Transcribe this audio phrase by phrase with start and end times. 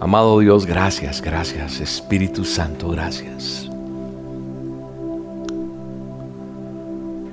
[0.00, 1.78] Amado Dios, gracias, gracias.
[1.78, 3.68] Espíritu Santo, gracias.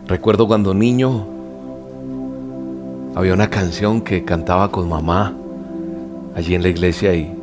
[0.06, 1.26] Recuerdo cuando niño
[3.16, 5.34] había una canción que cantaba con mamá
[6.36, 7.34] allí en la iglesia y,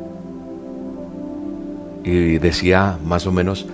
[2.03, 3.65] y decía más o menos,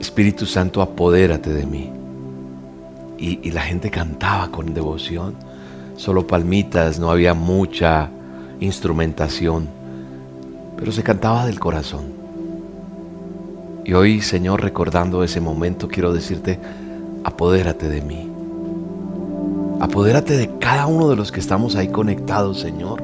[0.00, 1.90] Espíritu Santo, apodérate de mí.
[3.18, 5.34] Y, y la gente cantaba con devoción,
[5.96, 8.08] solo palmitas, no había mucha
[8.60, 9.68] instrumentación,
[10.80, 12.06] pero se cantaba del corazón.
[13.84, 16.58] Y hoy, Señor, recordando ese momento, quiero decirte,
[17.22, 18.26] apodérate de mí.
[19.78, 23.02] Apodérate de cada uno de los que estamos ahí conectados, Señor,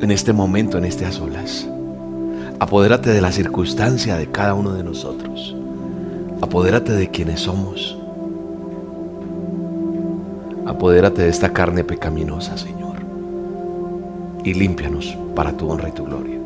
[0.00, 1.68] en este momento, en este a solas.
[2.58, 5.54] Apodérate de la circunstancia de cada uno de nosotros.
[6.40, 7.96] Apodérate de quienes somos.
[10.66, 12.96] Apodérate de esta carne pecaminosa, Señor.
[14.44, 16.43] Y límpianos para tu honra y tu gloria.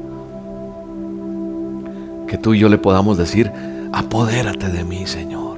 [2.28, 3.50] Que tú y yo le podamos decir,
[3.92, 5.48] apodérate de mí, Señor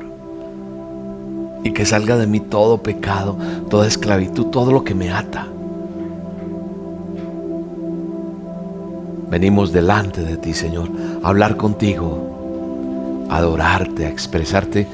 [1.63, 3.37] y que salga de mí todo pecado,
[3.69, 5.47] toda esclavitud, todo lo que me ata.
[9.31, 10.89] Venimos delante de ti, Señor,
[11.23, 14.87] a hablar contigo, a adorarte, a expresarte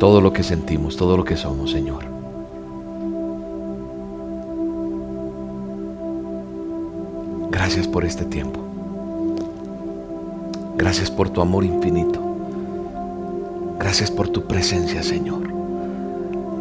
[0.00, 2.04] todo lo que sentimos, todo lo que somos, Señor.
[7.50, 8.65] Gracias por este tiempo.
[10.86, 12.20] Gracias por tu amor infinito.
[13.76, 15.42] Gracias por tu presencia, Señor.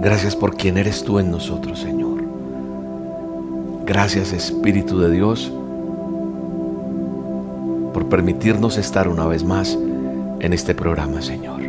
[0.01, 2.23] Gracias por quien eres tú en nosotros, Señor.
[3.85, 5.53] Gracias, Espíritu de Dios,
[7.93, 9.77] por permitirnos estar una vez más
[10.39, 11.61] en este programa, Señor.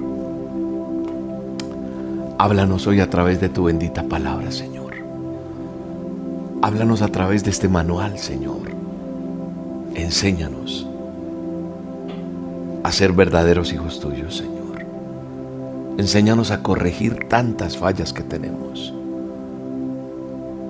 [2.38, 4.94] Háblanos hoy a través de tu bendita palabra, Señor.
[6.62, 8.62] Háblanos a través de este manual, Señor.
[9.94, 10.86] Enséñanos
[12.86, 14.86] a ser verdaderos hijos tuyos, Señor.
[15.98, 18.94] Enséñanos a corregir tantas fallas que tenemos.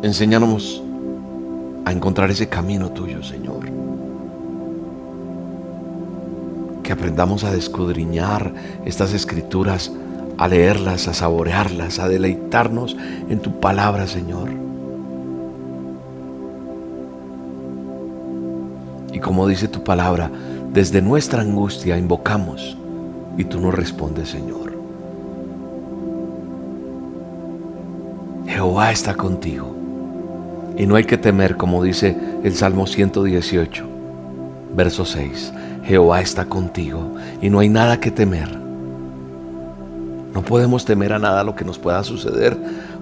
[0.02, 0.82] Enséñanos
[1.84, 3.66] a encontrar ese camino tuyo, Señor.
[6.82, 8.50] Que aprendamos a descudriñar
[8.86, 9.92] estas escrituras,
[10.38, 12.96] a leerlas, a saborearlas, a deleitarnos
[13.28, 14.48] en tu palabra, Señor.
[19.12, 20.30] Y como dice tu palabra,
[20.76, 22.76] desde nuestra angustia invocamos
[23.38, 24.74] y tú nos respondes, Señor.
[28.46, 29.74] Jehová está contigo.
[30.76, 33.86] Y no hay que temer, como dice el Salmo 118,
[34.76, 35.54] verso 6.
[35.82, 38.54] Jehová está contigo y no hay nada que temer.
[40.34, 42.54] No podemos temer a nada lo que nos pueda suceder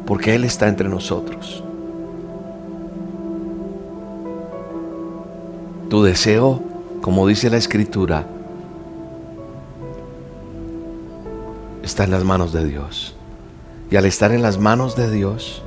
[0.06, 1.64] porque Él está entre nosotros.
[5.90, 6.62] Tu deseo,
[7.04, 8.26] como dice la Escritura,
[11.82, 13.14] está en las manos de Dios.
[13.90, 15.60] Y al estar en las manos de Dios,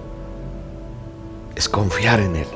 [1.56, 2.48] es confiar en Él.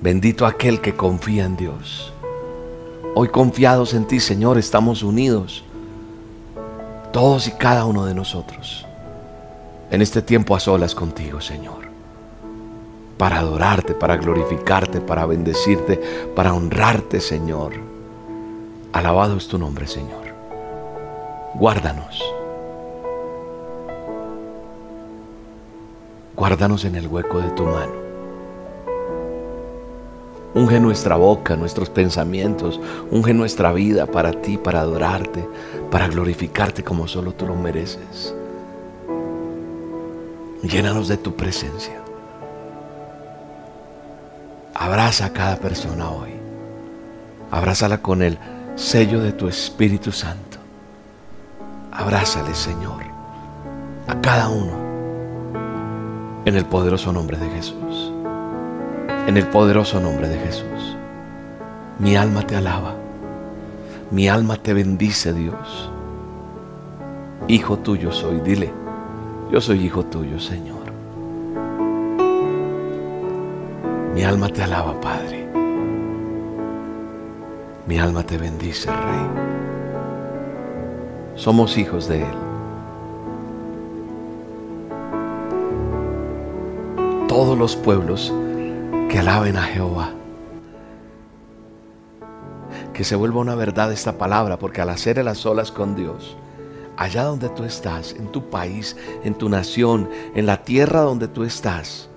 [0.00, 2.12] Bendito aquel que confía en Dios.
[3.16, 5.64] Hoy confiados en ti, Señor, estamos unidos,
[7.12, 8.86] todos y cada uno de nosotros,
[9.90, 11.89] en este tiempo a solas contigo, Señor,
[13.20, 16.00] para adorarte, para glorificarte, para bendecirte,
[16.34, 17.74] para honrarte, Señor.
[18.94, 20.32] Alabado es tu nombre, Señor.
[21.52, 22.24] Guárdanos
[26.34, 27.92] Guárdanos en el hueco de tu mano.
[30.54, 32.80] Unge nuestra boca, nuestros pensamientos,
[33.10, 35.46] unge nuestra vida para ti, para adorarte,
[35.90, 38.34] para glorificarte como solo tú lo mereces.
[40.62, 42.00] Llénanos de tu presencia.
[44.80, 46.30] Abraza a cada persona hoy.
[47.50, 48.38] Abrázala con el
[48.76, 50.56] sello de tu Espíritu Santo.
[51.92, 53.02] Abrázale, Señor,
[54.08, 54.72] a cada uno
[56.46, 58.10] en el poderoso nombre de Jesús.
[59.26, 60.96] En el poderoso nombre de Jesús.
[61.98, 62.94] Mi alma te alaba.
[64.10, 65.90] Mi alma te bendice, Dios.
[67.48, 68.40] Hijo tuyo soy.
[68.40, 68.72] Dile,
[69.52, 70.79] yo soy hijo tuyo, Señor.
[74.14, 75.46] Mi alma te alaba, Padre.
[77.86, 79.30] Mi alma te bendice, Rey.
[81.36, 82.34] Somos hijos de Él.
[87.28, 88.34] Todos los pueblos
[89.08, 90.10] que alaben a Jehová.
[92.92, 96.36] Que se vuelva una verdad esta palabra, porque al hacer las olas con Dios,
[96.96, 101.44] allá donde tú estás, en tu país, en tu nación, en la tierra donde tú
[101.44, 102.08] estás,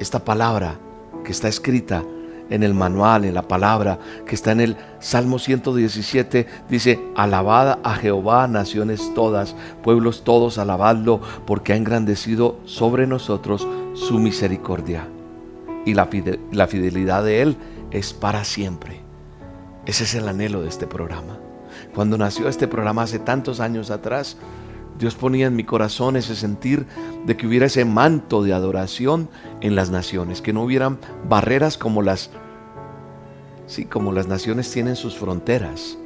[0.00, 0.78] esta palabra
[1.24, 2.02] que está escrita
[2.50, 7.94] en el manual, en la palabra que está en el Salmo 117, dice, alabada a
[7.94, 15.08] Jehová, naciones todas, pueblos todos, alabadlo, porque ha engrandecido sobre nosotros su misericordia.
[15.86, 16.06] Y la
[16.66, 17.56] fidelidad de Él
[17.90, 19.00] es para siempre.
[19.86, 21.38] Ese es el anhelo de este programa.
[21.94, 24.36] Cuando nació este programa hace tantos años atrás,
[25.02, 26.86] Dios ponía en mi corazón ese sentir
[27.26, 29.28] de que hubiera ese manto de adoración
[29.60, 32.30] en las naciones, que no hubieran barreras como las
[33.66, 35.98] sí, como las naciones tienen sus fronteras.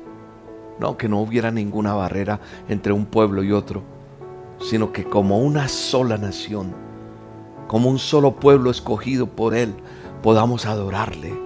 [0.80, 2.40] No, que no hubiera ninguna barrera
[2.70, 3.82] entre un pueblo y otro,
[4.60, 6.74] sino que como una sola nación,
[7.66, 9.74] como un solo pueblo escogido por él,
[10.22, 11.38] podamos adorarle,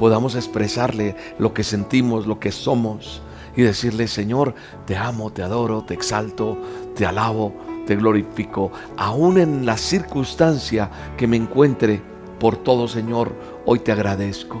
[0.00, 3.22] podamos expresarle lo que sentimos, lo que somos
[3.58, 4.54] y decirle, Señor,
[4.86, 6.56] te amo, te adoro, te exalto,
[6.98, 7.54] te alabo,
[7.86, 12.02] te glorifico, aún en la circunstancia que me encuentre,
[12.40, 13.32] por todo, Señor,
[13.66, 14.60] hoy te agradezco.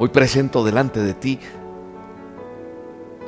[0.00, 1.38] Hoy presento delante de ti,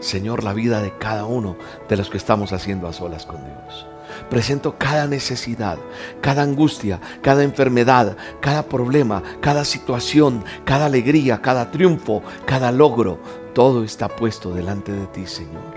[0.00, 1.54] Señor, la vida de cada uno
[1.88, 3.86] de los que estamos haciendo a solas con Dios.
[4.28, 5.78] Presento cada necesidad,
[6.20, 13.20] cada angustia, cada enfermedad, cada problema, cada situación, cada alegría, cada triunfo, cada logro.
[13.54, 15.74] Todo está puesto delante de ti, Señor.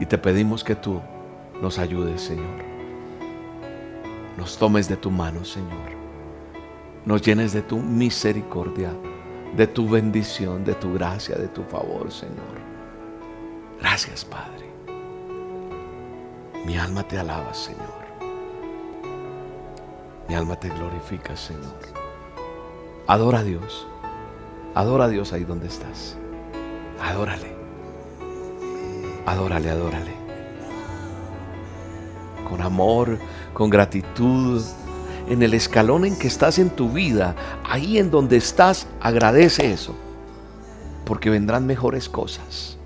[0.00, 1.00] Y te pedimos que tú
[1.60, 2.72] nos ayudes, Señor.
[4.36, 5.92] Nos tomes de tu mano, Señor.
[7.04, 8.92] Nos llenes de tu misericordia,
[9.56, 12.62] de tu bendición, de tu gracia, de tu favor, Señor.
[13.80, 14.70] Gracias, Padre.
[16.64, 18.02] Mi alma te alaba, Señor.
[20.28, 21.78] Mi alma te glorifica, Señor.
[23.06, 23.86] Adora a Dios.
[24.74, 26.16] Adora a Dios ahí donde estás.
[27.00, 27.61] Adórale.
[29.26, 30.12] Adórale, adórale.
[32.48, 33.18] Con amor,
[33.52, 34.62] con gratitud.
[35.28, 39.94] En el escalón en que estás en tu vida, ahí en donde estás, agradece eso.
[41.04, 42.76] Porque vendrán mejores cosas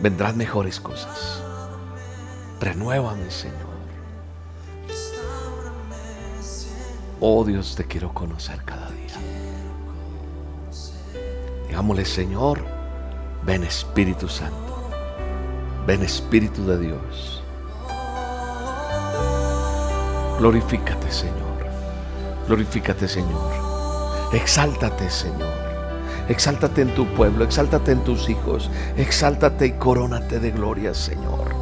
[0.00, 1.42] vendrán mejores cosas.
[2.60, 3.70] Renuévame, Señor.
[7.20, 9.16] Oh Dios, te quiero conocer cada día.
[11.68, 12.64] Digámosle, Señor,
[13.50, 14.92] ven Espíritu Santo.
[15.84, 17.42] Ven Espíritu de Dios.
[20.38, 21.58] Glorifícate, Señor.
[22.46, 23.50] Glorifícate, Señor.
[24.32, 25.52] Exáltate, Señor.
[26.28, 31.52] Exáltate en tu pueblo, exáltate en tus hijos, exáltate y corónate de gloria, Señor.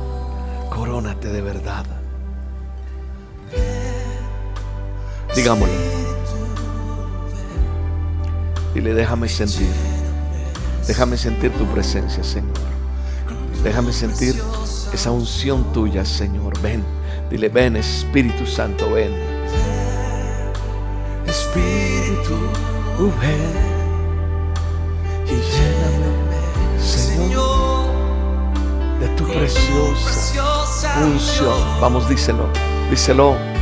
[0.68, 1.86] Corónate de verdad.
[5.34, 5.74] Digámoslo.
[8.74, 9.87] Dile, déjame sentir.
[10.88, 12.56] Déjame sentir tu presencia, Señor.
[13.62, 14.34] Déjame sentir
[14.92, 16.58] esa unción tuya, Señor.
[16.62, 16.82] Ven.
[17.30, 19.12] Dile, ven, Espíritu Santo, ven.
[21.26, 22.34] Espíritu,
[23.20, 23.68] ven
[25.26, 27.90] y lléname, Señor,
[28.98, 31.80] de tu preciosa unción.
[31.82, 32.48] Vamos, díselo,
[32.90, 33.57] díselo.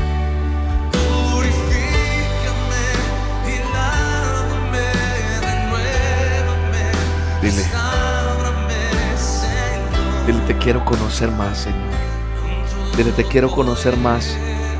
[10.46, 11.80] Te quiero conocer más, Señor.
[12.96, 14.36] Dile, te quiero conocer más.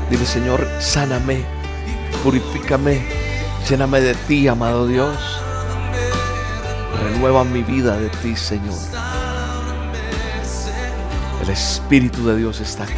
[0.09, 1.43] Dile, Señor, sáname,
[2.23, 3.01] purifícame,
[3.69, 5.17] lléname de ti, amado Dios.
[7.03, 8.77] Renueva mi vida de ti, Señor.
[11.43, 12.95] El Espíritu de Dios está aquí.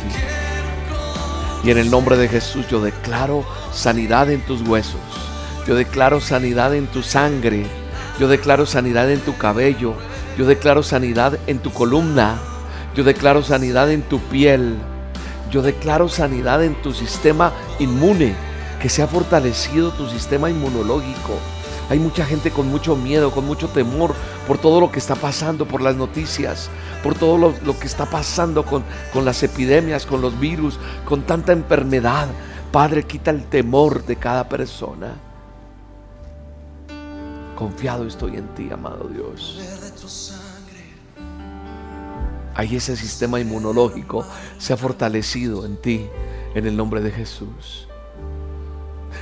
[1.64, 5.02] Y en el nombre de Jesús yo declaro sanidad en tus huesos.
[5.68, 7.66] Yo declaro sanidad en tu sangre.
[8.20, 9.96] Yo declaro sanidad en tu cabello.
[10.38, 12.40] Yo declaro sanidad en tu columna.
[12.96, 14.77] Yo declaro sanidad en tu piel.
[15.51, 18.34] Yo declaro sanidad en tu sistema inmune.
[18.81, 21.34] Que se ha fortalecido tu sistema inmunológico
[21.89, 24.13] hay mucha gente con mucho miedo, con mucho temor
[24.48, 26.69] por todo lo que está pasando, por las noticias,
[27.03, 31.51] por todo lo, que está pasando con, con las epidemias, con los virus, con tanta
[31.51, 32.27] enfermedad.
[32.72, 35.15] Padre, quita el temor de cada persona.
[37.55, 39.60] Confiado estoy en ti, amado Dios.
[42.60, 44.25] Ahí ese sistema inmunológico
[44.58, 46.10] se ha fortalecido en ti,
[46.54, 47.88] en el nombre de Jesús.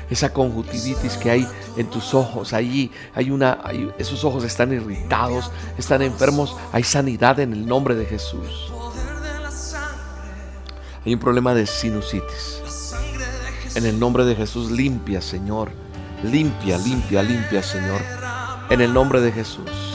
[0.10, 2.53] esa conjuntivitis que hay en tus ojos.
[2.53, 3.60] Allí hay una,
[4.00, 6.56] esos ojos están irritados, están enfermos.
[6.72, 8.72] Hay sanidad en el nombre de Jesús.
[11.06, 12.63] Hay un problema de sinusitis.
[13.75, 15.70] En el nombre de Jesús, limpia, Señor.
[16.24, 18.01] Limpia, limpia, limpia, Señor.
[18.72, 19.87] En el nombre de Jesús.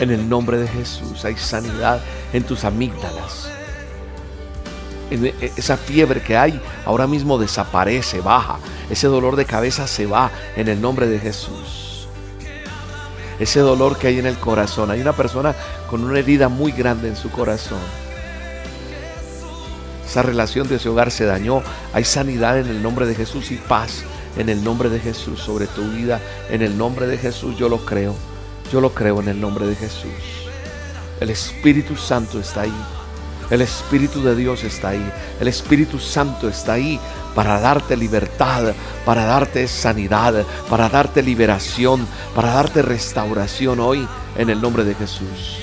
[0.00, 2.00] En el nombre de Jesús hay sanidad
[2.32, 3.50] en tus amígdalas.
[5.10, 5.26] En
[5.56, 8.58] esa fiebre que hay ahora mismo desaparece, baja.
[8.88, 12.08] Ese dolor de cabeza se va en el nombre de Jesús.
[13.38, 14.90] Ese dolor que hay en el corazón.
[14.90, 15.54] Hay una persona
[15.88, 17.80] con una herida muy grande en su corazón.
[20.06, 21.62] Esa relación de ese hogar se dañó.
[21.92, 24.02] Hay sanidad en el nombre de Jesús y paz
[24.36, 26.20] en el nombre de Jesús sobre tu vida.
[26.48, 28.14] En el nombre de Jesús yo lo creo.
[28.72, 30.46] Yo lo creo en el nombre de Jesús.
[31.20, 32.84] El Espíritu Santo está ahí.
[33.50, 35.12] El Espíritu de Dios está ahí.
[35.40, 37.00] El Espíritu Santo está ahí
[37.34, 38.72] para darte libertad,
[39.04, 45.58] para darte sanidad, para darte liberación, para darte restauración hoy en el nombre de Jesús.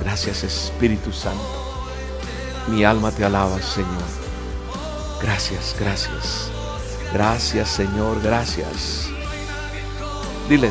[0.00, 1.58] Gracias Espíritu Santo.
[2.68, 3.88] Mi alma te alaba, Señor.
[5.22, 6.50] Gracias, gracias.
[7.12, 9.08] Gracias, Señor, gracias.
[10.48, 10.70] Dile,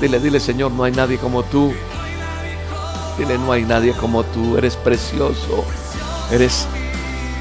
[0.00, 1.72] dile, dile, Señor, no hay nadie como tú.
[3.18, 4.56] Dile, no hay nadie como tú.
[4.56, 5.64] Eres precioso.
[6.30, 6.66] Eres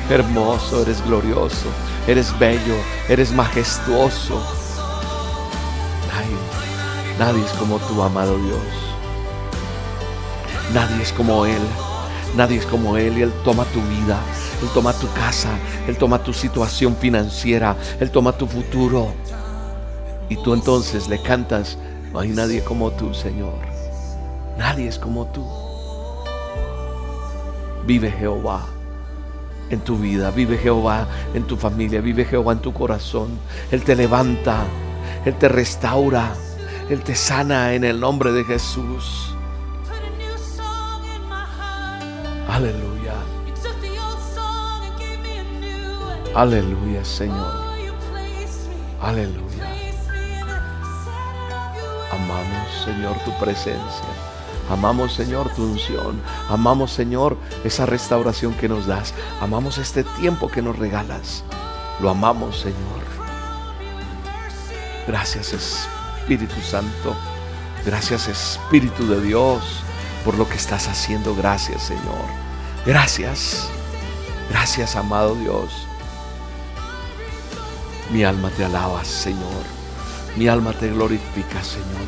[0.10, 1.68] hermoso, eres glorioso.
[2.08, 2.76] Eres bello,
[3.10, 4.42] eres majestuoso.
[6.08, 6.38] Nadie,
[7.20, 8.60] nadie es como tú, amado Dios.
[10.74, 11.62] Nadie es como Él.
[12.36, 14.20] Nadie es como Él y Él toma tu vida,
[14.62, 15.50] Él toma tu casa,
[15.88, 19.14] Él toma tu situación financiera, Él toma tu futuro.
[20.30, 21.78] Y tú entonces le cantas,
[22.12, 23.60] no hay nadie como tú, Señor.
[24.58, 25.46] Nadie es como tú.
[27.86, 28.66] Vive Jehová
[29.70, 33.40] en tu vida, vive Jehová en tu familia, vive Jehová en tu corazón.
[33.72, 34.66] Él te levanta,
[35.26, 36.34] Él te restaura,
[36.90, 39.34] Él te sana en el nombre de Jesús.
[42.50, 43.14] Aleluya.
[46.34, 47.68] Aleluya, Señor.
[49.02, 49.47] Aleluya.
[52.18, 54.08] Amamos, Señor, tu presencia.
[54.70, 56.22] Amamos, Señor, tu unción.
[56.50, 59.14] Amamos, Señor, esa restauración que nos das.
[59.40, 61.44] Amamos este tiempo que nos regalas.
[62.02, 63.08] Lo amamos, Señor.
[65.08, 67.16] Gracias, Espíritu Santo.
[67.86, 69.82] Gracias, Espíritu de Dios,
[70.26, 71.34] por lo que estás haciendo.
[71.36, 72.26] Gracias, Señor.
[72.86, 73.70] Gracias.
[74.50, 75.88] Gracias, amado Dios.
[78.12, 79.77] Mi alma te alaba, Señor.
[80.38, 82.06] Mi alma te glorifica, Señor.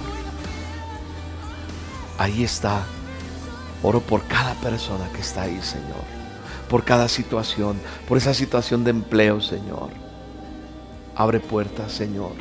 [2.19, 2.83] Ahí está.
[3.81, 6.03] Oro por cada persona que está ahí, Señor.
[6.69, 9.89] Por cada situación, por esa situación de empleo, Señor.
[11.15, 12.33] Abre puertas, Señor.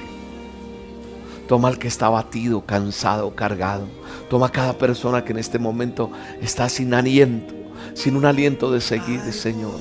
[1.48, 3.86] Toma al que está abatido, cansado, cargado.
[4.28, 7.54] Toma a cada persona que en este momento está sin aliento,
[7.94, 9.80] sin un aliento de seguir, Señor.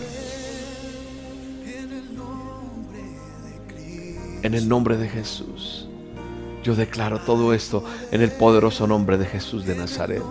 [4.41, 5.87] En el nombre de Jesús.
[6.67, 7.81] Yo declaro todo esto
[8.11, 10.21] en el poderoso nombre de Jesús de Nazaret.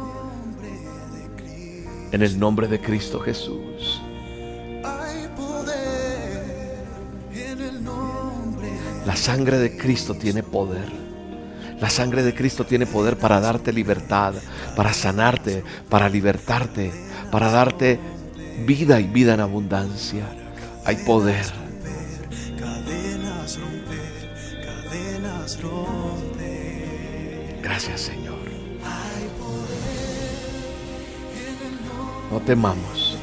[2.12, 4.02] En el nombre de Cristo Jesús.
[9.06, 10.84] La sangre de Cristo tiene poder.
[11.80, 14.34] La sangre de Cristo tiene poder para darte libertad,
[14.76, 16.92] para sanarte, para libertarte,
[17.32, 17.98] para darte
[18.66, 20.26] vida y vida en abundancia.
[20.84, 21.65] Hay poder.
[32.46, 33.18] Temamos.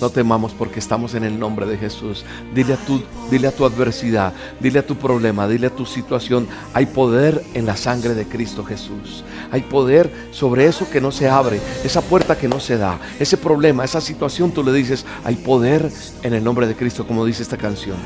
[0.00, 2.24] No temamos porque estamos en el nombre de Jesús.
[2.52, 3.00] Dile a tu,
[3.30, 6.48] dile a tu adversidad, dile a tu problema, dile a tu situación.
[6.74, 9.22] Hay poder en la sangre de Cristo Jesús.
[9.52, 13.36] Hay poder sobre eso que no se abre, esa puerta que no se da, ese
[13.36, 14.50] problema, esa situación.
[14.50, 15.88] Tú le dices, hay poder
[16.22, 17.96] en el nombre de Cristo, como dice esta canción.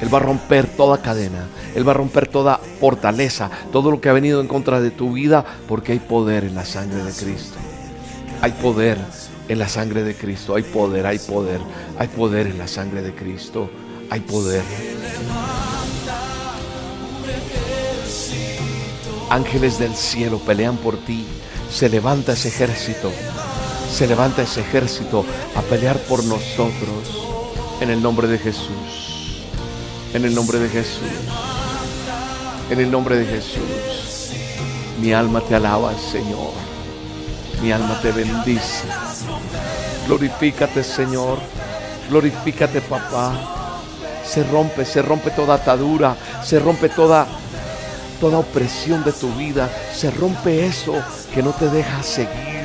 [0.00, 1.48] Él va a romper toda cadena.
[1.74, 5.12] Él va a romper toda fortaleza, todo lo que ha venido en contra de tu
[5.14, 7.56] vida, porque hay poder en la sangre de Cristo.
[8.40, 8.98] Hay poder
[9.48, 10.54] en la sangre de Cristo.
[10.54, 11.60] Hay poder, hay poder,
[11.98, 13.68] hay poder en la sangre de Cristo.
[14.10, 14.62] Hay poder.
[19.30, 21.26] Ángeles del cielo pelean por ti.
[21.70, 23.10] Se levanta ese ejército.
[23.92, 27.26] Se levanta ese ejército a pelear por nosotros.
[27.80, 29.48] En el nombre de Jesús.
[30.14, 31.02] En el nombre de Jesús.
[32.70, 34.30] En el nombre de Jesús.
[35.00, 36.67] Mi alma te alaba, Señor.
[37.62, 38.84] Mi alma te bendice.
[40.06, 41.38] Glorifícate, Señor.
[42.08, 43.32] Glorifícate, papá.
[44.24, 47.26] Se rompe, se rompe toda atadura, se rompe toda
[48.20, 50.94] toda opresión de tu vida, se rompe eso
[51.32, 52.57] que no te deja seguir.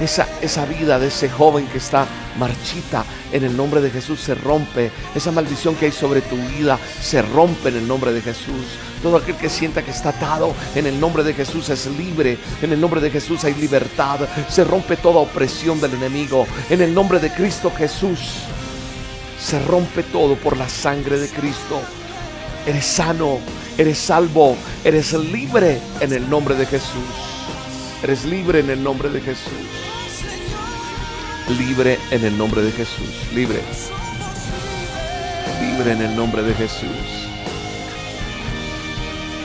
[0.00, 2.06] Esa, esa vida de ese joven que está
[2.38, 4.90] marchita en el nombre de Jesús se rompe.
[5.14, 8.64] Esa maldición que hay sobre tu vida se rompe en el nombre de Jesús.
[9.02, 12.38] Todo aquel que sienta que está atado en el nombre de Jesús es libre.
[12.62, 14.20] En el nombre de Jesús hay libertad.
[14.48, 16.46] Se rompe toda opresión del enemigo.
[16.70, 18.44] En el nombre de Cristo Jesús
[19.38, 21.80] se rompe todo por la sangre de Cristo.
[22.66, 23.38] Eres sano,
[23.76, 26.88] eres salvo, eres libre en el nombre de Jesús.
[28.02, 29.89] Eres libre en el nombre de Jesús
[31.58, 33.32] libre en el nombre de Jesús.
[33.34, 33.60] Libre.
[35.60, 37.28] Libre en el nombre de Jesús.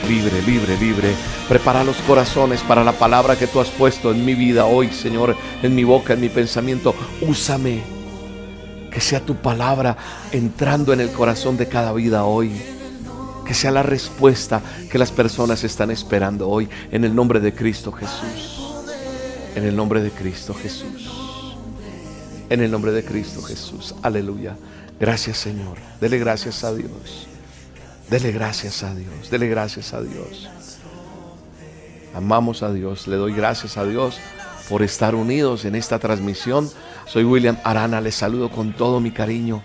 [0.08, 1.14] Libre, libre, libre.
[1.48, 5.36] Prepara los corazones para la palabra que tú has puesto en mi vida hoy, Señor,
[5.62, 6.94] en mi boca, en mi pensamiento.
[7.20, 7.82] Úsame.
[8.90, 9.96] Que sea tu palabra
[10.32, 12.52] entrando en el corazón de cada vida hoy.
[13.44, 16.68] Que sea la respuesta que las personas están esperando hoy.
[16.90, 18.60] En el nombre de Cristo Jesús.
[19.54, 21.25] En el nombre de Cristo Jesús.
[22.48, 23.94] En el nombre de Cristo Jesús.
[24.02, 24.56] Aleluya.
[25.00, 25.78] Gracias Señor.
[26.00, 27.26] Dele gracias a Dios.
[28.08, 29.30] Dele gracias a Dios.
[29.30, 30.48] Dele gracias a Dios.
[32.14, 33.08] Amamos a Dios.
[33.08, 34.18] Le doy gracias a Dios
[34.68, 36.70] por estar unidos en esta transmisión.
[37.06, 38.00] Soy William Arana.
[38.00, 39.62] Les saludo con todo mi cariño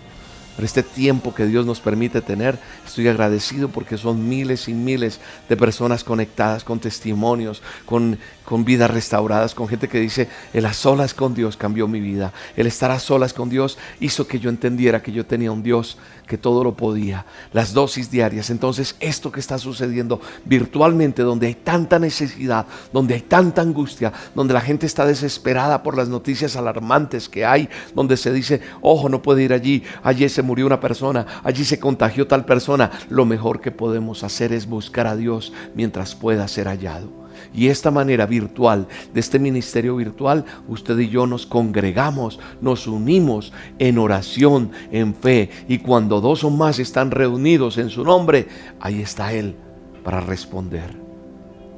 [0.54, 2.58] por este tiempo que Dios nos permite tener.
[2.86, 8.90] Estoy agradecido porque son miles y miles de personas conectadas con testimonios, con, con vidas
[8.90, 12.32] restauradas, con gente que dice, el a solas con Dios cambió mi vida.
[12.56, 15.96] El estar a solas con Dios hizo que yo entendiera que yo tenía un Dios
[16.32, 17.26] que todo lo podía.
[17.52, 18.48] Las dosis diarias.
[18.48, 24.54] Entonces, esto que está sucediendo virtualmente, donde hay tanta necesidad, donde hay tanta angustia, donde
[24.54, 29.20] la gente está desesperada por las noticias alarmantes que hay, donde se dice, ojo, no
[29.20, 32.90] puede ir allí, allí se murió una persona, allí se contagió tal persona.
[33.10, 37.21] Lo mejor que podemos hacer es buscar a Dios mientras pueda ser hallado.
[37.54, 43.52] Y esta manera virtual, de este ministerio virtual, usted y yo nos congregamos, nos unimos
[43.78, 45.50] en oración, en fe.
[45.68, 48.48] Y cuando dos o más están reunidos en su nombre,
[48.80, 49.54] ahí está Él
[50.02, 50.96] para responder.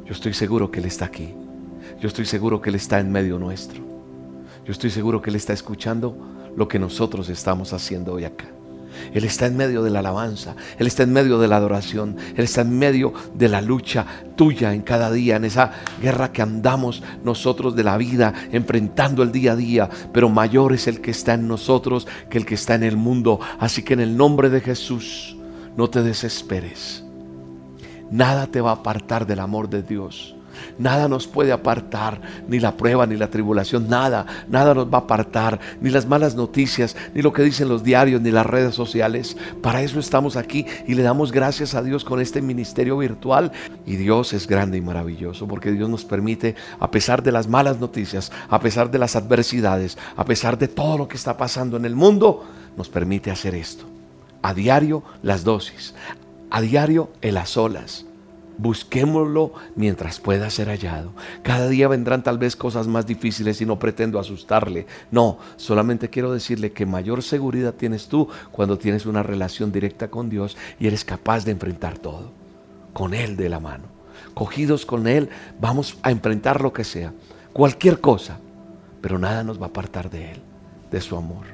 [0.05, 1.35] Yo estoy seguro que Él está aquí.
[2.01, 3.83] Yo estoy seguro que Él está en medio nuestro.
[4.65, 6.17] Yo estoy seguro que Él está escuchando
[6.57, 8.47] lo que nosotros estamos haciendo hoy acá.
[9.13, 12.45] Él está en medio de la alabanza, Él está en medio de la adoración, Él
[12.45, 17.03] está en medio de la lucha tuya en cada día, en esa guerra que andamos
[17.23, 21.35] nosotros de la vida, enfrentando el día a día, pero mayor es el que está
[21.35, 23.41] en nosotros que el que está en el mundo.
[23.59, 25.37] Así que en el nombre de Jesús,
[25.77, 27.05] no te desesperes.
[28.11, 30.37] Nada te va a apartar del amor de Dios.
[30.79, 35.03] Nada nos puede apartar, ni la prueba, ni la tribulación, nada, nada nos va a
[35.03, 39.37] apartar, ni las malas noticias, ni lo que dicen los diarios, ni las redes sociales.
[39.63, 43.53] Para eso estamos aquí y le damos gracias a Dios con este ministerio virtual.
[43.87, 47.81] Y Dios es grande y maravilloso porque Dios nos permite, a pesar de las malas
[47.81, 51.85] noticias, a pesar de las adversidades, a pesar de todo lo que está pasando en
[51.85, 52.45] el mundo,
[52.77, 53.85] nos permite hacer esto.
[54.43, 55.95] A diario las dosis,
[56.51, 58.07] a diario el a solas
[58.57, 61.13] Busquémoslo mientras pueda ser hallado.
[61.43, 64.87] Cada día vendrán tal vez cosas más difíciles y no pretendo asustarle.
[65.11, 70.31] No, solamente quiero decirle que mayor seguridad tienes tú cuando tienes una relación directa con
[70.31, 72.31] Dios y eres capaz de enfrentar todo.
[72.93, 73.85] Con Él de la mano.
[74.35, 75.29] Cogidos con Él,
[75.61, 77.13] vamos a enfrentar lo que sea.
[77.53, 78.39] Cualquier cosa.
[79.01, 80.43] Pero nada nos va a apartar de Él,
[80.91, 81.47] de su amor.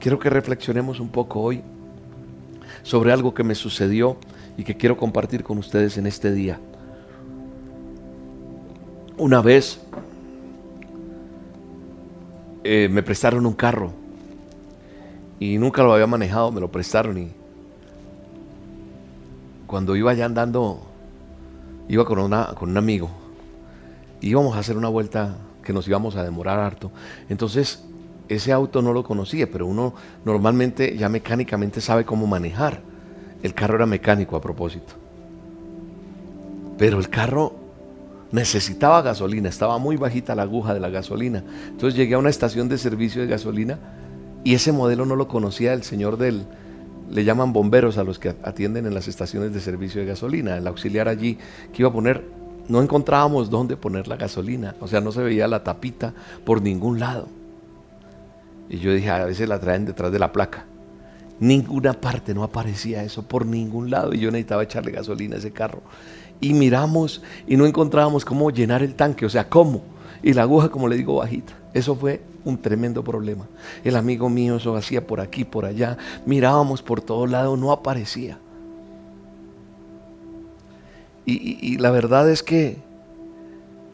[0.00, 1.62] Quiero que reflexionemos un poco hoy
[2.82, 4.18] sobre algo que me sucedió
[4.58, 6.58] y que quiero compartir con ustedes en este día.
[9.16, 9.80] Una vez
[12.64, 13.92] eh, me prestaron un carro
[15.38, 17.30] y nunca lo había manejado, me lo prestaron y
[19.68, 20.82] cuando iba ya andando,
[21.88, 22.16] iba con,
[22.56, 23.08] con un amigo,
[24.20, 26.90] íbamos a hacer una vuelta que nos íbamos a demorar harto.
[27.28, 27.84] Entonces,
[28.28, 29.94] ese auto no lo conocía, pero uno
[30.24, 32.87] normalmente ya mecánicamente sabe cómo manejar.
[33.42, 34.94] El carro era mecánico a propósito.
[36.76, 37.54] Pero el carro
[38.30, 41.42] necesitaba gasolina, estaba muy bajita la aguja de la gasolina.
[41.68, 43.78] Entonces llegué a una estación de servicio de gasolina
[44.44, 46.44] y ese modelo no lo conocía el señor del,
[47.10, 50.56] le llaman bomberos a los que atienden en las estaciones de servicio de gasolina.
[50.56, 51.38] El auxiliar allí
[51.72, 52.24] que iba a poner,
[52.68, 56.12] no encontrábamos dónde poner la gasolina, o sea, no se veía la tapita
[56.44, 57.28] por ningún lado.
[58.68, 60.66] Y yo dije, a veces la traen detrás de la placa.
[61.40, 65.52] Ninguna parte no aparecía eso por ningún lado y yo necesitaba echarle gasolina a ese
[65.52, 65.82] carro.
[66.40, 69.82] Y miramos y no encontrábamos cómo llenar el tanque, o sea, cómo.
[70.22, 71.54] y la aguja, como le digo, bajita.
[71.74, 73.46] Eso fue un tremendo problema.
[73.84, 75.96] El amigo mío eso hacía por aquí, por allá.
[76.26, 78.38] Mirábamos por todos lados, no aparecía.
[81.30, 82.78] Y, la verdad es que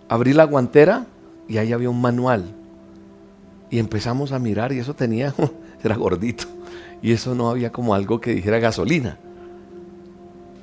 [0.08, 1.06] abrí la guantera
[1.48, 2.44] y ahí había un manual.
[3.70, 5.34] Y empezamos a mirar y eso tenía,
[5.82, 6.53] era gordito.
[7.04, 9.18] Y eso no había como algo que dijera gasolina.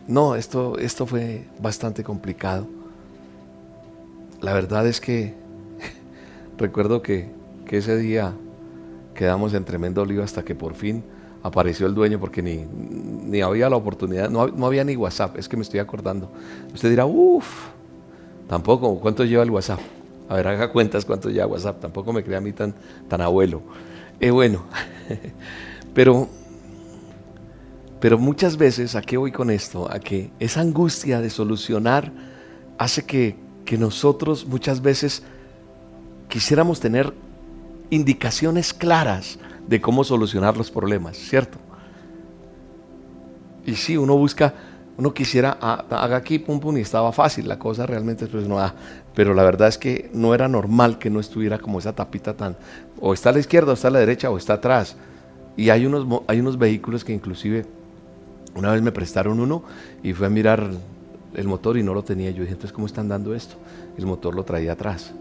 [0.07, 2.65] No, esto, esto fue bastante complicado.
[4.41, 5.35] La verdad es que
[6.57, 7.29] recuerdo que,
[7.69, 8.33] ese día
[9.15, 11.05] quedamos en tremendo lío hasta que por fin
[11.41, 15.47] apareció el dueño porque ni, ni había la oportunidad, no, no, había ni WhatsApp, es
[15.47, 16.29] que me estoy acordando.
[16.73, 17.67] Usted dirá, uff,
[18.49, 19.79] tampoco, ¿cuánto lleva el WhatsApp?
[20.27, 22.73] A ver, haga cuentas cuánto lleva WhatsApp, tampoco me crea a mí tan,
[23.07, 23.61] tan abuelo.
[24.19, 24.65] Eh, bueno,
[25.93, 26.29] pero
[28.01, 29.87] pero muchas veces, ¿a qué voy con esto?
[29.89, 32.11] A que esa angustia de solucionar
[32.77, 35.23] hace que, nosotros muchas veces
[36.27, 37.13] quisiéramos tener
[37.89, 41.57] indicaciones claras de cómo solucionar los problemas, ¿cierto?
[43.65, 44.53] Y si uno busca,
[44.97, 48.57] uno quisiera, ah, haga aquí, pum, pum, y estaba fácil, la cosa realmente pues no
[48.57, 48.75] da.
[49.15, 52.57] Pero la verdad es que no era normal que no estuviera como esa tapita tan,
[52.99, 54.97] o está a la izquierda, o está a la derecha, o está atrás.
[55.57, 57.65] Y hay unos, hay unos vehículos que inclusive
[58.55, 59.63] una vez me prestaron uno
[60.03, 60.69] y fui a mirar
[61.33, 62.31] el motor y no lo tenía.
[62.31, 63.55] Yo dije, entonces, ¿cómo están dando esto?
[63.97, 65.13] El motor lo traía atrás.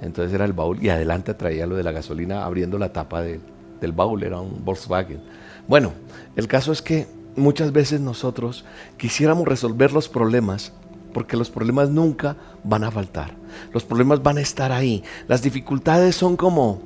[0.00, 3.92] Entonces era el baúl y adelante traía lo de la gasolina abriendo la tapa del
[3.92, 5.20] baúl, era un Volkswagen.
[5.68, 5.92] Bueno,
[6.36, 8.64] el caso es que muchas veces nosotros
[8.96, 10.72] quisiéramos resolver los problemas
[11.12, 13.34] porque los problemas nunca van a faltar.
[13.72, 15.02] Los problemas van a estar ahí.
[15.28, 16.82] Las dificultades son como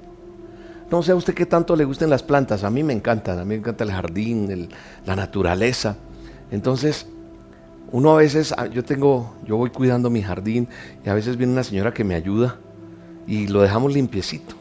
[0.90, 3.44] no sé a usted qué tanto le gusten las plantas, a mí me encantan, a
[3.44, 4.68] mí me encanta el jardín,
[5.04, 5.96] la naturaleza.
[6.50, 7.06] Entonces,
[7.92, 10.68] uno a veces, ah, yo tengo, yo voy cuidando mi jardín
[11.04, 12.56] y a veces viene una señora que me ayuda
[13.26, 14.54] y lo dejamos limpiecito.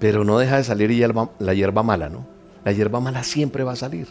[0.00, 0.90] Pero no deja de salir
[1.38, 2.26] la hierba mala, ¿no?
[2.64, 4.08] La hierba mala siempre va a salir.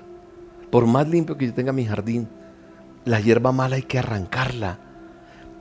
[0.71, 2.29] Por más limpio que yo tenga mi jardín,
[3.05, 4.79] la hierba mala hay que arrancarla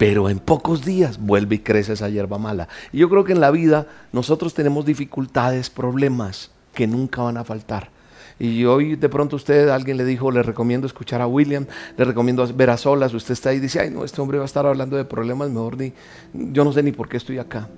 [0.03, 2.67] pero en pocos días vuelve y crece esa hierba mala.
[2.93, 7.45] Y yo creo que en la vida nosotros tenemos dificultades, problemas que nunca van a
[7.45, 7.91] faltar.
[8.37, 12.45] Y hoy de pronto usted, alguien le dijo, le recomiendo escuchar a William, le recomiendo
[12.53, 14.67] ver a solas, usted está ahí y dice, ay no, este hombre va a estar
[14.67, 15.93] hablando de problemas, mejor ni,
[16.35, 17.69] yo no sé ni por qué estoy acá.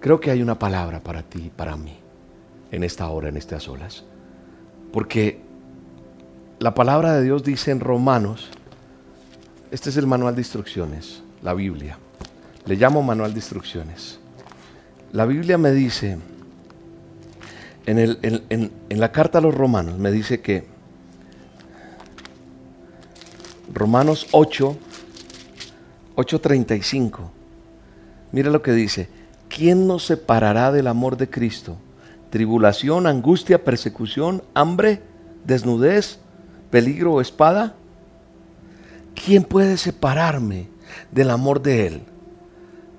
[0.00, 1.98] Creo que hay una palabra para ti, para mí,
[2.70, 4.04] en esta hora, en estas olas.
[4.90, 5.38] Porque
[6.60, 8.48] la palabra de Dios dice en Romanos
[9.70, 11.98] este es el manual de instrucciones, la Biblia.
[12.66, 14.18] Le llamo manual de instrucciones.
[15.12, 16.18] La Biblia me dice,
[17.86, 20.64] en, la carta a los romanos, me dice que
[23.72, 24.76] Romanos 8,
[26.16, 27.18] 8.35,
[28.32, 29.08] mira lo que dice,
[29.48, 31.76] ¿quién nos separará del amor de Cristo?
[32.30, 35.02] Tribulación, angustia, persecución, hambre,
[35.44, 36.18] desnudez,
[36.70, 37.74] peligro o espada.
[39.14, 40.68] ¿Quién puede separarme
[41.10, 42.02] del amor de Él?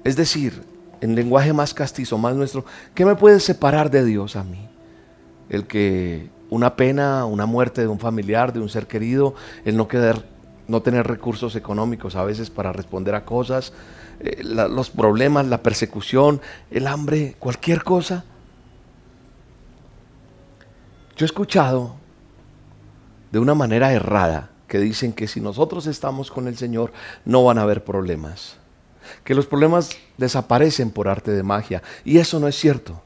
[0.03, 0.63] Es decir,
[1.01, 4.69] en lenguaje más castizo, más nuestro, ¿qué me puede separar de Dios a mí?
[5.49, 9.87] El que una pena, una muerte de un familiar, de un ser querido, el no
[9.87, 10.23] querer,
[10.67, 13.73] no tener recursos económicos a veces para responder a cosas,
[14.19, 18.25] eh, los problemas, la persecución, el hambre, cualquier cosa.
[21.15, 21.95] Yo he escuchado
[23.31, 26.93] de una manera errada que dicen que si nosotros estamos con el Señor
[27.25, 28.55] no van a haber problemas.
[29.25, 31.83] Que los problemas desaparecen por arte de magia.
[32.05, 33.01] Y eso no es cierto.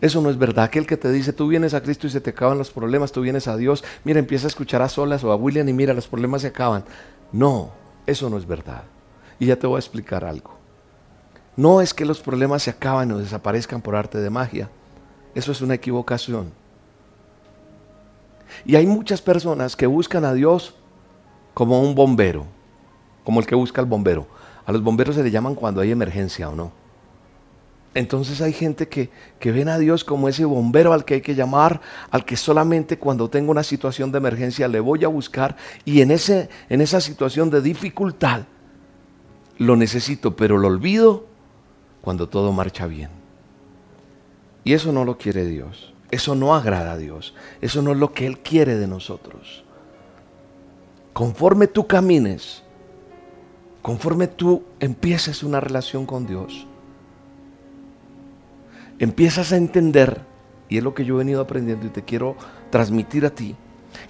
[0.00, 0.64] Eso no es verdad.
[0.64, 3.20] Aquel que te dice, tú vienes a Cristo y se te acaban los problemas, tú
[3.20, 6.08] vienes a Dios, mira, empieza a escuchar a solas o a William y mira, los
[6.08, 6.82] problemas se acaban.
[7.30, 7.70] No,
[8.04, 8.82] eso no es verdad.
[9.38, 10.58] Y ya te voy a explicar algo.
[11.54, 14.68] No es que los problemas se acaban o desaparezcan por arte de magia.
[15.36, 16.50] Eso es una equivocación.
[18.64, 20.74] Y hay muchas personas que buscan a Dios
[21.54, 22.46] como un bombero,
[23.24, 24.26] como el que busca al bombero.
[24.64, 26.72] A los bomberos se le llaman cuando hay emergencia o no.
[27.94, 31.34] Entonces hay gente que, que ven a Dios como ese bombero al que hay que
[31.34, 36.02] llamar, al que solamente cuando tengo una situación de emergencia le voy a buscar y
[36.02, 38.42] en, ese, en esa situación de dificultad
[39.56, 41.26] lo necesito, pero lo olvido
[42.00, 43.10] cuando todo marcha bien.
[44.64, 45.92] Y eso no lo quiere Dios.
[46.10, 47.34] Eso no agrada a Dios.
[47.60, 49.64] Eso no es lo que Él quiere de nosotros.
[51.12, 52.62] Conforme tú camines,
[53.82, 56.66] conforme tú empieces una relación con Dios,
[58.98, 60.20] empiezas a entender,
[60.68, 62.36] y es lo que yo he venido aprendiendo y te quiero
[62.70, 63.56] transmitir a ti,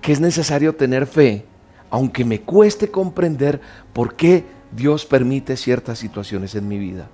[0.00, 1.46] que es necesario tener fe,
[1.90, 3.60] aunque me cueste comprender
[3.92, 7.08] por qué Dios permite ciertas situaciones en mi vida.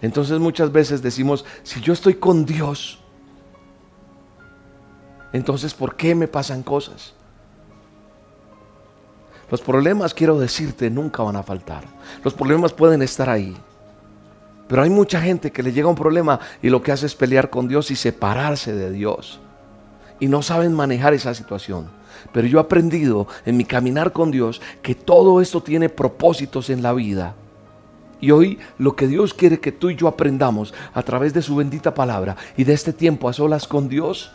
[0.00, 2.98] Entonces muchas veces decimos, si yo estoy con Dios,
[5.32, 7.14] entonces ¿por qué me pasan cosas?
[9.50, 11.84] Los problemas, quiero decirte, nunca van a faltar.
[12.22, 13.56] Los problemas pueden estar ahí.
[14.68, 17.48] Pero hay mucha gente que le llega un problema y lo que hace es pelear
[17.48, 19.40] con Dios y separarse de Dios.
[20.20, 21.88] Y no saben manejar esa situación.
[22.32, 26.82] Pero yo he aprendido en mi caminar con Dios que todo esto tiene propósitos en
[26.82, 27.34] la vida.
[28.20, 31.56] Y hoy lo que Dios quiere que tú y yo aprendamos a través de su
[31.56, 34.32] bendita palabra y de este tiempo a solas con Dios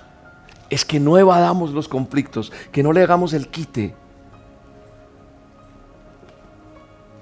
[0.69, 3.95] es que no evadamos los conflictos, que no le hagamos el quite.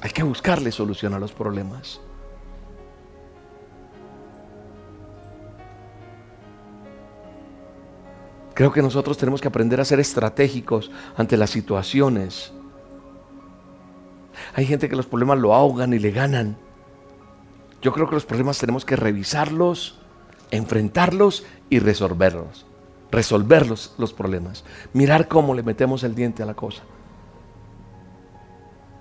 [0.02, 2.00] Hay que buscarle solución a los problemas.
[8.54, 12.54] Creo que nosotros tenemos que aprender a ser estratégicos ante las situaciones.
[14.54, 16.58] Hay gente que los problemas lo ahogan y le ganan.
[17.82, 20.00] Yo creo que los problemas tenemos que revisarlos,
[20.52, 22.66] enfrentarlos y resolverlos.
[23.12, 24.64] Resolver los, los problemas.
[24.94, 26.84] Mirar cómo le metemos el diente a la cosa.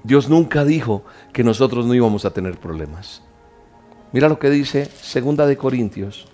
[0.02, 3.22] Dios nunca dijo que nosotros no íbamos a tener problemas.
[4.12, 6.26] Mira lo que dice Segunda de Corintios.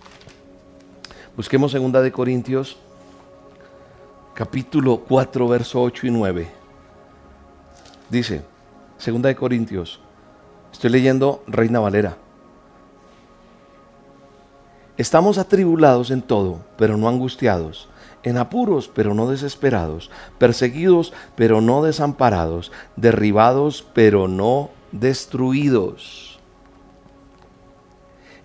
[1.36, 2.78] Busquemos Segunda de Corintios
[4.36, 6.46] capítulo 4, verso 8 y 9.
[8.10, 8.42] Dice,
[8.98, 10.00] Segunda de Corintios,
[10.72, 12.16] estoy leyendo Reina Valera.
[14.96, 17.88] Estamos atribulados en todo, pero no angustiados,
[18.22, 26.35] en apuros, pero no desesperados, perseguidos, pero no desamparados, derribados, pero no destruidos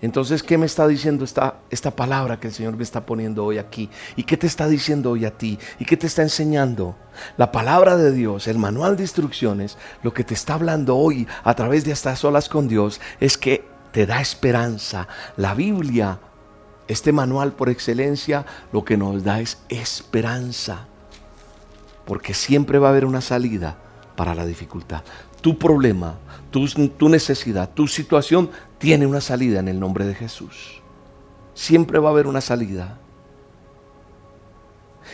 [0.01, 3.59] entonces, ¿qué me está diciendo esta, esta palabra que el Señor me está poniendo hoy
[3.59, 3.87] aquí?
[4.15, 5.59] ¿Y qué te está diciendo hoy a ti?
[5.77, 6.95] ¿Y qué te está enseñando?
[7.37, 11.53] La palabra de Dios, el manual de instrucciones, lo que te está hablando hoy a
[11.53, 15.07] través de estas olas con Dios es que te da esperanza.
[15.37, 16.19] La Biblia,
[16.87, 20.87] este manual por excelencia, lo que nos da es esperanza.
[22.05, 23.77] Porque siempre va a haber una salida
[24.15, 25.03] para la dificultad.
[25.41, 26.17] Tu problema,
[26.51, 30.81] tu, necesidad, tu situación tiene una salida en el nombre de Jesús.
[31.53, 32.97] Siempre va a haber una salida.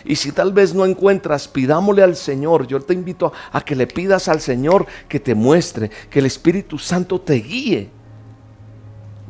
[0.04, 2.68] Y si tal vez no encuentras, pidámosle al Señor.
[2.68, 6.78] Yo te invito a que le pidas al Señor que te muestre, que el Espíritu
[6.78, 7.90] Santo te guíe.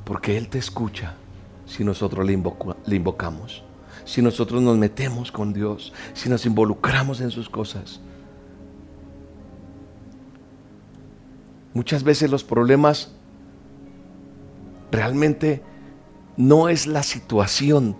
[0.04, 1.16] Porque Él te escucha
[1.66, 3.64] si nosotros le invocamos,
[4.06, 8.00] si nosotros nos metemos con Dios, si nos involucramos en sus cosas.
[11.78, 13.12] Muchas veces los problemas
[14.92, 15.62] realmente
[16.36, 17.96] no es la situación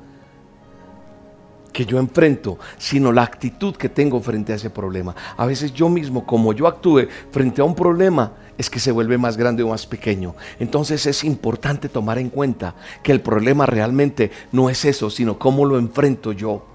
[1.72, 5.16] que yo enfrento, sino la actitud que tengo frente a ese problema.
[5.38, 9.20] A veces yo mismo, como yo actúe frente a un problema, es que se vuelve
[9.20, 10.34] más grande o más pequeño.
[10.58, 15.66] Entonces es importante tomar en cuenta que el problema realmente no es eso, sino cómo
[15.66, 16.66] lo enfrento yo.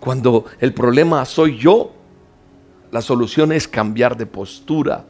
[0.00, 1.95] Cuando el problema soy yo,
[2.96, 5.04] la solución es cambiar de postura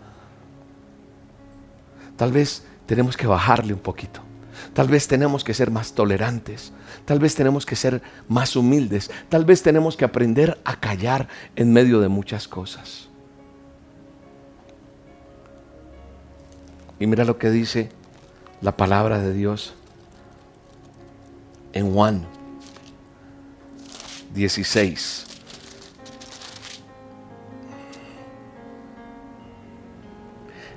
[2.17, 4.21] Tal vez tenemos que bajarle un poquito.
[4.73, 6.73] Tal vez tenemos que ser más tolerantes.
[7.05, 9.11] Tal vez tenemos que ser más humildes.
[9.29, 13.09] Tal vez tenemos que aprender a callar en medio de muchas cosas.
[16.99, 17.91] Y mira lo que dice
[18.63, 19.75] la palabra de Dios
[21.75, 22.27] en Juan
[24.35, 25.36] 16.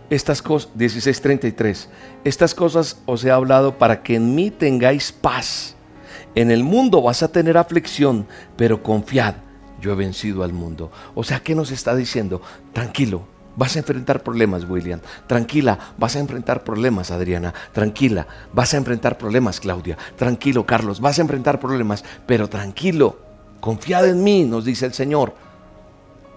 [0.10, 1.88] Estas cosas, 16:33,
[2.24, 5.76] estas cosas os he hablado para que en mí tengáis paz.
[6.34, 8.26] En el mundo vas a tener aflicción,
[8.58, 9.36] pero confiad,
[9.80, 10.91] yo he vencido al mundo.
[11.13, 12.41] O sea, ¿qué nos está diciendo?
[12.74, 13.22] Tranquilo,
[13.56, 15.00] vas a enfrentar problemas, William.
[15.28, 17.54] Tranquila, vas a enfrentar problemas, Adriana.
[17.72, 19.95] Tranquila, vas a enfrentar problemas, Claudia.
[20.15, 23.19] Tranquilo, Carlos, vas a enfrentar problemas, pero tranquilo,
[23.60, 25.36] confiad en mí, nos dice el Señor.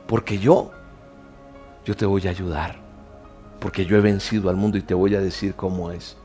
[0.06, 0.72] Porque yo,
[1.86, 2.81] yo te voy a ayudar
[3.62, 6.16] porque yo he vencido al mundo y te voy a decir cómo es.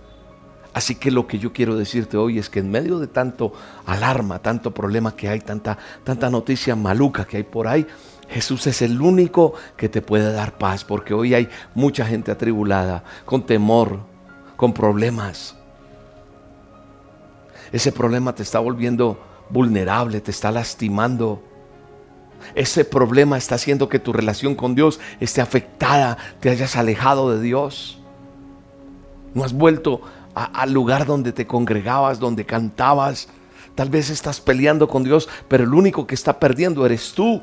[0.73, 3.53] Así que lo que yo quiero decirte hoy es que en medio de tanto
[3.85, 7.85] alarma, tanto problema que hay, tanta, tanta noticia maluca que hay por ahí,
[8.27, 13.03] Jesús es el único que te puede dar paz, porque hoy hay mucha gente atribulada,
[13.23, 13.99] con temor,
[14.55, 15.55] con problemas.
[17.71, 19.19] Ese problema te está volviendo
[19.49, 21.43] vulnerable, te está lastimando
[22.55, 27.41] ese problema está haciendo que tu relación con Dios esté afectada, te hayas alejado de
[27.41, 27.99] Dios.
[29.33, 30.01] No has vuelto
[30.33, 33.27] al lugar donde te congregabas, donde cantabas.
[33.75, 37.41] Tal vez estás peleando con Dios, pero el único que está perdiendo eres tú.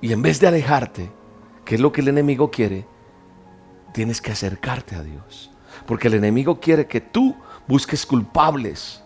[0.00, 1.10] Y en vez de alejarte,
[1.64, 2.86] que es lo que el enemigo quiere,
[3.94, 5.50] tienes que acercarte a Dios.
[5.86, 7.36] Porque el enemigo quiere que tú
[7.68, 9.01] busques culpables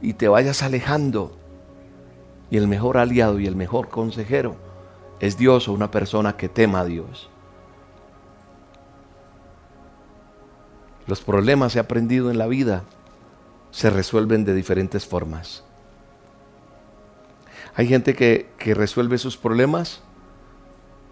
[0.00, 1.36] y te vayas alejando.
[2.50, 4.56] Y el mejor aliado y el mejor consejero
[5.20, 7.28] es Dios o una persona que tema a Dios.
[11.06, 12.84] Los problemas he aprendido en la vida
[13.70, 15.64] se resuelven de diferentes formas.
[17.74, 20.02] Hay gente que, que resuelve sus problemas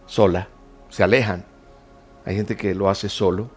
[0.07, 0.49] sola,
[0.89, 1.45] se alejan.
[2.25, 3.49] Hay gente que lo hace solo.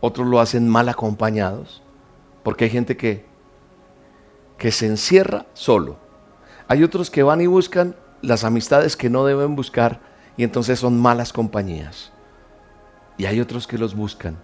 [0.00, 1.82] Otros lo hacen mal acompañados.
[2.42, 3.24] Porque hay gente que,
[4.58, 5.96] que se encierra solo.
[6.68, 10.00] Hay otros que van y buscan las amistades que no deben buscar
[10.36, 12.12] y entonces son malas compañías.
[13.16, 14.36] Y hay otros que los buscan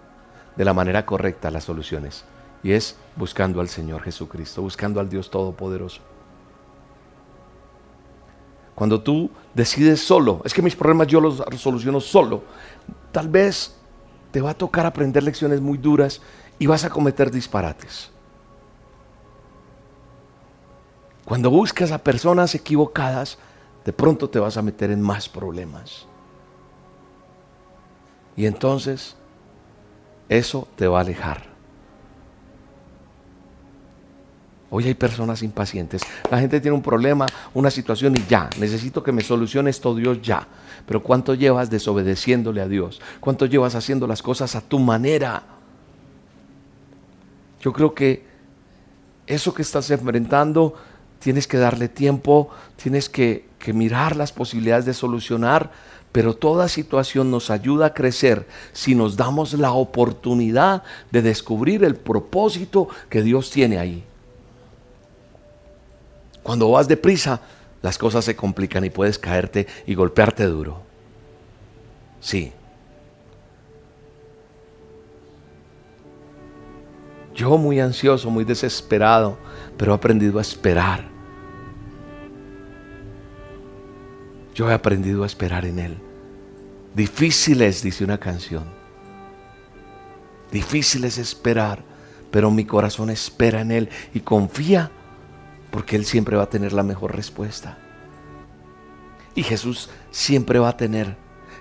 [0.55, 2.23] de la manera correcta las soluciones.
[2.63, 6.01] Y es buscando al Señor Jesucristo, buscando al Dios Todopoderoso.
[8.75, 12.43] Cuando tú decides solo, es que mis problemas yo los soluciono solo,
[13.11, 13.75] tal vez
[14.31, 16.21] te va a tocar aprender lecciones muy duras
[16.57, 18.11] y vas a cometer disparates.
[21.25, 23.37] Cuando buscas a personas equivocadas,
[23.85, 26.05] de pronto te vas a meter en más problemas.
[28.35, 29.15] Y entonces
[30.29, 31.51] eso te va a alejar.
[34.73, 36.01] Hoy hay personas impacientes.
[36.29, 40.21] La gente tiene un problema, una situación y ya, necesito que me solucione esto Dios
[40.21, 40.47] ya.
[40.85, 43.01] Pero ¿cuánto llevas desobedeciéndole a Dios?
[43.19, 45.43] ¿Cuánto llevas haciendo las cosas a tu manera?
[47.59, 48.25] Yo creo que
[49.27, 50.73] eso que estás enfrentando,
[51.21, 52.49] tienes que darle tiempo,
[52.81, 55.71] tienes que, mirar las posibilidades de solucionar,
[56.11, 61.95] pero toda situación nos ayuda a crecer si nos damos la oportunidad de descubrir el
[61.95, 64.03] propósito que Dios tiene ahí.
[66.41, 67.39] Cuando vas deprisa,
[67.83, 70.81] las cosas se complican y puedes caerte y golpearte duro.
[72.19, 72.51] Sí.
[77.35, 79.37] Yo muy ansioso, muy desesperado,
[79.77, 81.10] pero he aprendido a esperar.
[84.53, 85.97] Yo he aprendido a esperar en Él.
[86.93, 88.65] Difícil es, dice una canción.
[90.51, 91.83] Difícil es esperar,
[92.29, 94.91] pero mi corazón espera en Él y confía
[95.71, 97.77] porque Él siempre va a tener la mejor respuesta.
[99.33, 101.15] Y Jesús siempre va a tener,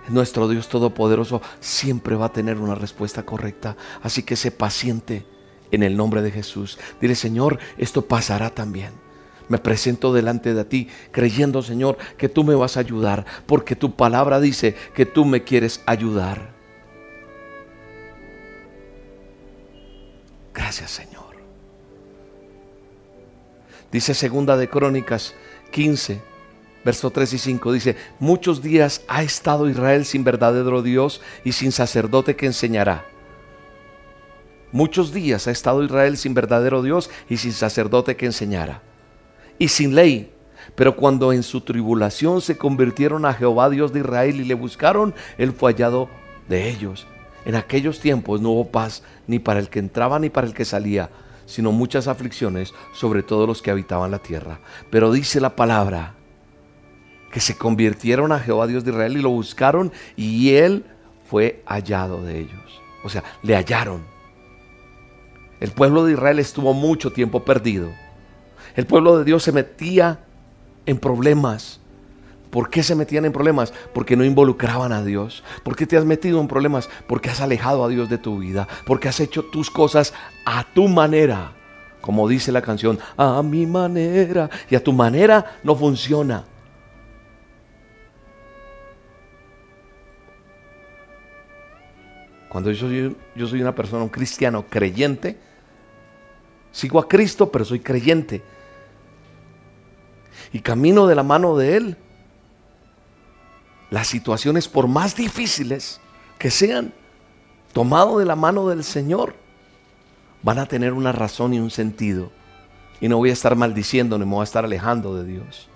[0.08, 3.76] nuestro Dios Todopoderoso siempre va a tener una respuesta correcta.
[4.02, 5.24] Así que sé paciente
[5.70, 6.78] en el nombre de Jesús.
[7.00, 8.90] Dile, Señor, esto pasará también.
[9.50, 13.96] Me presento delante de ti creyendo, Señor, que tú me vas a ayudar, porque tu
[13.96, 16.52] palabra dice que tú me quieres ayudar.
[20.54, 21.34] Gracias, Señor.
[23.90, 25.34] Dice segunda de Crónicas
[25.72, 26.20] 15,
[26.84, 31.72] verso 3 y 5, dice, muchos días ha estado Israel sin verdadero Dios y sin
[31.72, 33.04] sacerdote que enseñará.
[34.70, 38.82] Muchos días ha estado Israel sin verdadero Dios y sin sacerdote que enseñara.
[39.60, 40.32] Y sin ley.
[40.74, 45.14] Pero cuando en su tribulación se convirtieron a Jehová Dios de Israel y le buscaron,
[45.38, 46.08] él fue hallado
[46.48, 47.06] de ellos.
[47.44, 50.64] En aquellos tiempos no hubo paz ni para el que entraba ni para el que
[50.64, 51.10] salía
[51.50, 54.60] sino muchas aflicciones sobre todos los que habitaban la tierra.
[54.88, 56.14] Pero dice la palabra
[57.32, 60.84] que se convirtieron a Jehová Dios de Israel y lo buscaron y él
[61.28, 62.80] fue hallado de ellos.
[63.02, 64.02] O sea, le hallaron.
[65.58, 67.90] El pueblo de Israel estuvo mucho tiempo perdido.
[68.76, 70.20] El pueblo de Dios se metía
[70.86, 71.80] en problemas
[72.50, 73.72] ¿Por qué se metían en problemas?
[73.94, 75.44] Porque no involucraban a Dios.
[75.62, 76.90] ¿Por qué te has metido en problemas?
[77.06, 78.66] Porque has alejado a Dios de tu vida.
[78.84, 80.12] Porque has hecho tus cosas
[80.44, 81.52] a tu manera.
[82.00, 84.50] Como dice la canción, a mi manera.
[84.68, 86.44] Y a tu manera no funciona.
[92.48, 92.88] Cuando yo
[93.46, 95.38] soy, una persona, un cristiano creyente,
[96.72, 98.42] sigo a Cristo, pero soy creyente.
[100.52, 101.96] Y camino de la mano de Él
[103.90, 106.00] las situaciones, por más difíciles
[106.38, 106.92] que sean,
[107.72, 109.34] tomado de la mano del Señor,
[110.42, 112.30] van a tener una razón y un sentido.
[113.00, 115.68] Y no voy a estar maldiciendo ni me voy a estar alejando de Dios.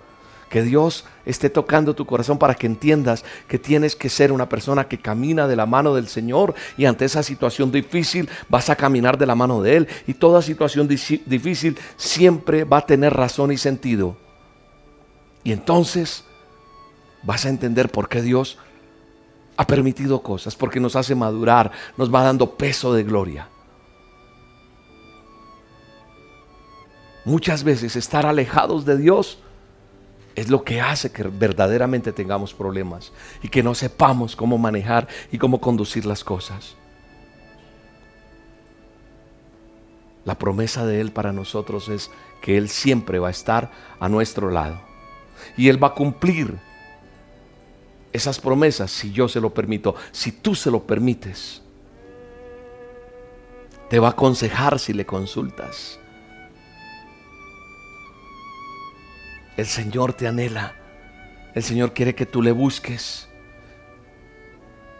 [0.49, 4.87] Que Dios esté tocando tu corazón para que entiendas que tienes que ser una persona
[4.87, 9.17] que camina de la mano del Señor y ante esa situación difícil vas a caminar
[9.17, 9.87] de la mano de Él.
[10.07, 14.15] Y toda situación difícil siempre va a tener razón y sentido.
[15.45, 16.25] Y entonces
[17.23, 18.57] vas a entender por qué Dios
[19.55, 23.47] ha permitido cosas, porque nos hace madurar, nos va dando peso de gloria.
[27.23, 29.37] Muchas veces estar alejados de Dios
[30.35, 35.37] es lo que hace que verdaderamente tengamos problemas y que no sepamos cómo manejar y
[35.37, 36.75] cómo conducir las cosas.
[40.25, 42.09] La promesa de Él para nosotros es
[42.41, 44.94] que Él siempre va a estar a nuestro lado.
[45.57, 46.57] Y Él va a cumplir
[48.15, 51.61] esas promesas si yo se lo permito, si tú se lo permites.
[53.89, 55.99] Te va a aconsejar si le consultas.
[59.57, 60.75] El Señor te anhela.
[61.53, 63.27] El Señor quiere que tú le busques.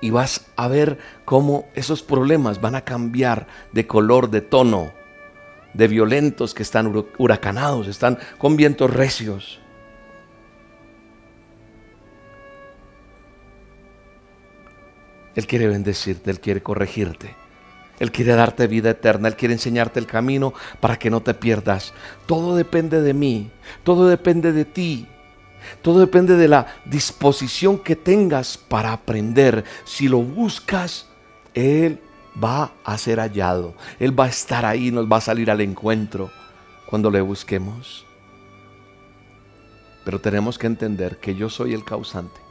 [0.02, 4.94] Y vas a ver cómo esos problemas van a cambiar de color, de tono,
[5.74, 9.60] de violentos que están huracanados, están con vientos recios.
[15.36, 17.36] Él quiere bendecirte, Él quiere corregirte.
[18.00, 21.94] Él quiere darte vida eterna, Él quiere enseñarte el camino para que no te pierdas.
[22.26, 23.52] Todo depende de mí,
[23.84, 25.08] todo depende de ti,
[25.82, 29.64] todo depende de la disposición que tengas para aprender.
[29.86, 31.08] Si lo buscas,
[31.54, 32.00] Él
[32.42, 36.32] va a ser hallado, Él va a estar ahí, nos va a salir al encuentro
[36.86, 38.06] cuando le busquemos.
[40.04, 42.45] Pero tenemos que entender que yo soy el causante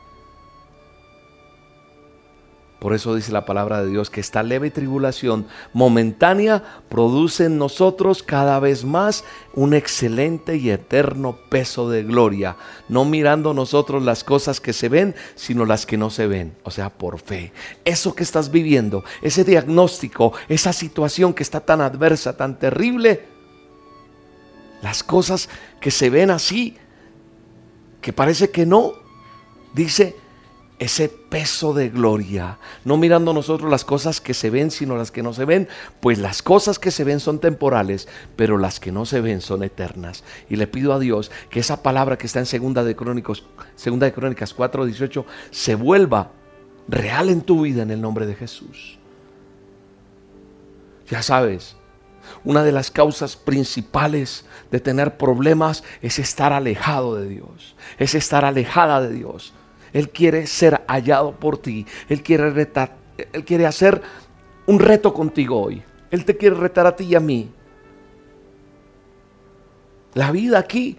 [2.84, 8.22] por eso dice la palabra de Dios que esta leve tribulación momentánea produce en nosotros
[8.22, 9.24] cada vez más
[9.54, 12.58] un excelente y eterno peso de gloria,
[12.90, 16.70] no mirando nosotros las cosas que se ven, sino las que no se ven, o
[16.70, 17.54] sea, por fe.
[17.86, 23.24] Eso que estás viviendo, ese diagnóstico, esa situación que está tan adversa, tan terrible,
[24.82, 25.48] las cosas
[25.80, 26.76] que se ven así,
[28.02, 28.92] que parece que no,
[29.72, 30.16] dice,
[30.78, 35.22] ese peso de gloria, no mirando nosotros las cosas que se ven, sino las que
[35.22, 35.68] no se ven,
[36.00, 39.62] pues las cosas que se ven son temporales, pero las que no se ven son
[39.62, 40.24] eternas.
[40.50, 43.46] Y le pido a Dios que esa palabra que está en Segunda de Crónicos,
[43.76, 46.32] Segunda de Crónicas 4:18 se vuelva
[46.88, 48.98] real en tu vida en el nombre de Jesús.
[51.08, 51.76] Ya sabes,
[52.42, 58.44] una de las causas principales de tener problemas es estar alejado de Dios, es estar
[58.44, 59.52] alejada de Dios.
[59.94, 61.86] Él quiere ser hallado por ti.
[62.08, 62.96] Él quiere retar,
[63.32, 64.02] Él quiere hacer
[64.66, 65.82] un reto contigo hoy.
[66.10, 67.50] Él te quiere retar a ti y a mí.
[70.14, 70.98] La vida aquí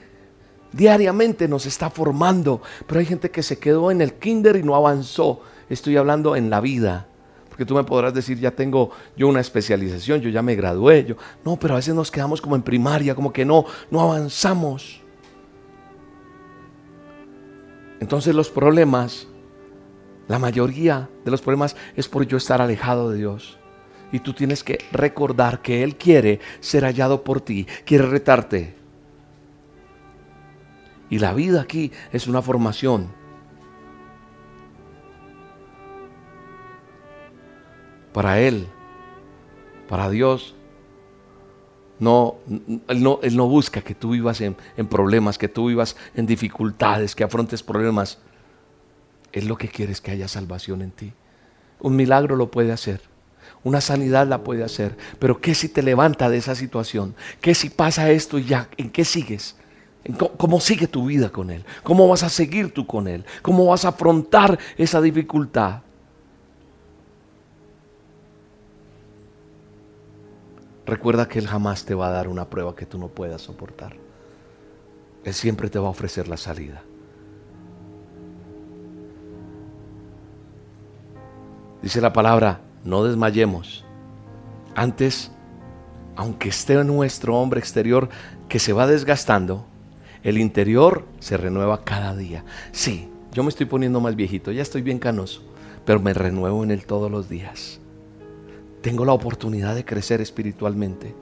[0.72, 4.76] diariamente nos está formando, pero hay gente que se quedó en el kinder y no
[4.76, 5.42] avanzó.
[5.70, 7.08] Estoy hablando en la vida.
[7.50, 11.06] Porque tú me podrás decir, ya tengo yo una especialización, yo ya me gradué.
[11.06, 15.02] Yo, no, pero a veces nos quedamos como en primaria, como que no, no avanzamos.
[18.00, 19.28] Entonces los problemas,
[20.28, 23.58] la mayoría de los problemas es por yo estar alejado de Dios.
[24.12, 28.76] Y tú tienes que recordar que Él quiere ser hallado por ti, quiere retarte.
[31.10, 33.10] Y la vida aquí es una formación.
[38.14, 38.68] Para Él,
[39.88, 40.56] para Dios,
[42.00, 42.36] no,
[42.88, 46.26] él, no, él no busca que tú vivas en, en problemas, que tú vivas en
[46.26, 48.20] dificultades, que afrontes problemas.
[49.32, 51.14] Él lo que quiere es que haya salvación en ti.
[51.80, 53.02] Un milagro lo puede hacer.
[53.64, 54.98] Una sanidad la puede hacer.
[55.20, 57.16] Pero ¿qué si te levanta de esa situación?
[57.42, 58.70] ¿Qué si pasa esto y ya?
[58.78, 59.56] ¿En qué sigues?
[60.38, 61.66] ¿Cómo sigue tu vida con Él?
[61.84, 63.26] ¿Cómo vas a seguir tú con Él?
[63.42, 65.82] ¿Cómo vas a afrontar esa dificultad?
[70.86, 73.96] Recuerda que Él jamás te va a dar una prueba que tú no puedas soportar.
[75.24, 76.84] Él siempre te va a ofrecer la salida.
[81.82, 83.84] Dice la palabra, no desmayemos.
[84.76, 85.32] Antes,
[86.16, 88.10] aunque esté nuestro hombre exterior
[88.48, 89.66] que se va desgastando,
[90.24, 92.44] el interior se renueva cada día.
[92.72, 95.44] Sí, yo me estoy poniendo más viejito, ya estoy bien canoso,
[95.84, 97.80] pero me renuevo en él todos los días
[98.86, 101.16] tengo la oportunidad de crecer espiritualmente.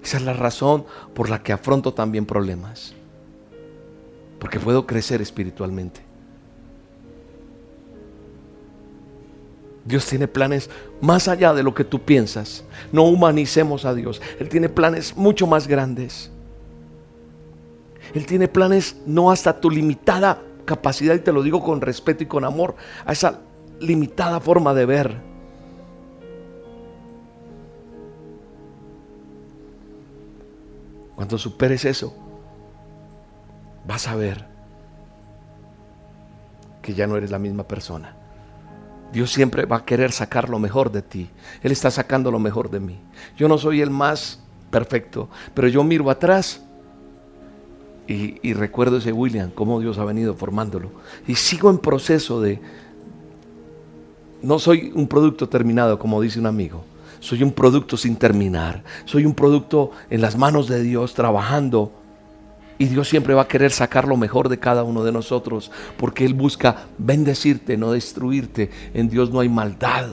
[0.00, 2.94] Esa es la razón por la que afronto también problemas.
[4.38, 6.02] Porque puedo crecer espiritualmente.
[9.84, 12.62] Dios tiene planes más allá de lo que tú piensas.
[12.92, 14.22] No humanicemos a Dios.
[14.38, 16.30] Él tiene planes mucho más grandes.
[18.14, 22.26] Él tiene planes no hasta tu limitada capacidad, y te lo digo con respeto y
[22.26, 23.40] con amor, a esa
[23.80, 25.29] limitada forma de ver.
[31.20, 32.14] Cuando superes eso,
[33.86, 34.46] vas a ver
[36.80, 38.16] que ya no eres la misma persona.
[39.12, 41.28] Dios siempre va a querer sacar lo mejor de ti.
[41.62, 42.98] Él está sacando lo mejor de mí.
[43.36, 44.40] Yo no soy el más
[44.70, 46.62] perfecto, pero yo miro atrás
[48.08, 50.90] Y, recuerdo ese William, cómo Dios ha venido formándolo.
[51.28, 52.62] Y sigo en proceso de...
[54.40, 56.82] No soy un producto terminado, como dice un amigo.
[57.20, 58.82] Soy un producto sin terminar.
[59.04, 61.92] Soy un producto en las manos de Dios, trabajando.
[62.78, 66.24] Y Dios siempre va a querer sacar lo mejor de cada uno de nosotros, porque
[66.24, 68.70] Él busca bendecirte, no destruirte.
[68.94, 70.08] En Dios no hay maldad.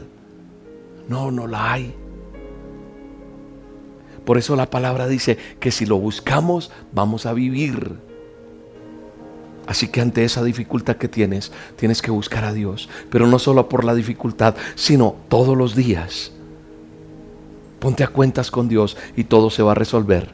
[1.07, 1.95] No, no la hay.
[4.25, 7.95] Por eso la palabra dice que si lo buscamos, vamos a vivir.
[9.65, 12.89] Así que ante esa dificultad que tienes, tienes que buscar a Dios.
[13.09, 16.33] Pero no solo por la dificultad, sino todos los días.
[17.79, 20.31] Ponte a cuentas con Dios y todo se va a resolver.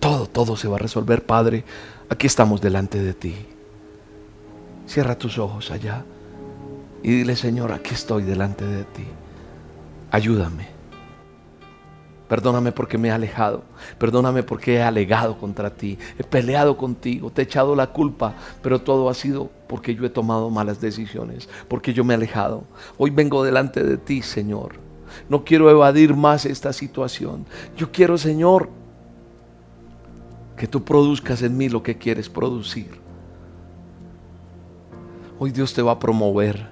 [0.00, 1.64] Todo, todo se va a resolver, Padre.
[2.08, 3.34] Aquí estamos delante de ti.
[4.86, 6.04] Cierra tus ojos allá
[7.02, 9.04] y dile, Señor, aquí estoy delante de ti.
[10.10, 10.76] Ayúdame.
[12.28, 13.62] Perdóname porque me he alejado.
[13.98, 15.98] Perdóname porque he alegado contra ti.
[16.18, 17.30] He peleado contigo.
[17.30, 18.34] Te he echado la culpa.
[18.62, 21.48] Pero todo ha sido porque yo he tomado malas decisiones.
[21.68, 22.64] Porque yo me he alejado.
[22.98, 24.85] Hoy vengo delante de ti, Señor.
[25.28, 27.46] No quiero evadir más esta situación.
[27.76, 28.70] Yo quiero, Señor,
[30.56, 32.98] que tú produzcas en mí lo que quieres producir.
[35.38, 36.68] Hoy Dios te va a promover.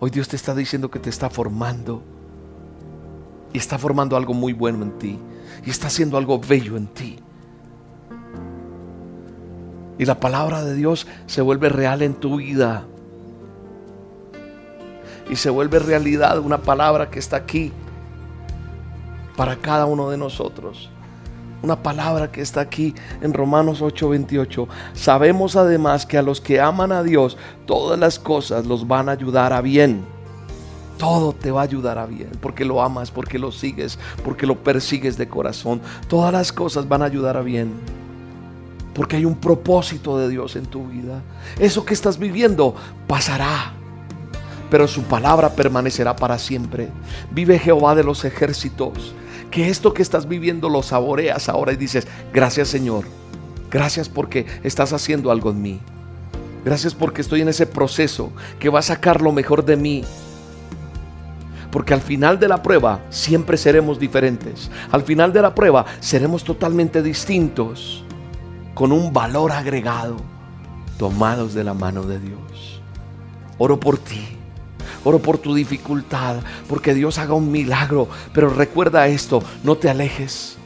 [0.00, 2.02] Hoy Dios te está diciendo que te está formando
[3.52, 5.18] y está formando algo muy bueno en ti
[5.64, 7.18] y está haciendo algo bello en ti.
[9.98, 12.86] Y la palabra de Dios se vuelve real en tu vida.
[15.30, 17.72] Y se vuelve realidad una palabra que está aquí
[19.36, 20.90] para cada uno de nosotros.
[21.62, 24.66] Una palabra que está aquí en Romanos 8:28.
[24.92, 29.12] Sabemos además que a los que aman a Dios, todas las cosas los van a
[29.12, 30.04] ayudar a bien
[31.00, 34.62] todo te va a ayudar a bien, porque lo amas, porque lo sigues, porque lo
[34.62, 35.80] persigues de corazón.
[36.08, 37.72] Todas las cosas van a ayudar a bien,
[38.92, 41.22] porque hay un propósito de Dios en tu vida.
[41.58, 42.74] Eso que estás viviendo
[43.06, 43.72] pasará,
[44.70, 46.88] pero su palabra permanecerá para siempre.
[47.30, 49.14] Vive Jehová de los ejércitos,
[49.50, 53.04] que esto que estás viviendo lo saboreas ahora y dices, gracias Señor,
[53.70, 55.80] gracias porque estás haciendo algo en mí.
[56.64, 60.04] Gracias porque estoy en ese proceso que va a sacar lo mejor de mí
[61.70, 64.70] porque al final de la prueba siempre seremos diferentes.
[64.90, 68.04] Al final de la prueba seremos totalmente distintos,
[68.74, 70.16] con un valor agregado,
[70.98, 72.82] tomados de la mano de Dios.
[73.58, 74.39] Oro por ti.
[75.04, 76.36] Oro por tu dificultad,
[76.68, 78.08] porque Dios haga un milagro.
[78.32, 80.56] Pero recuerda esto, no te alejes.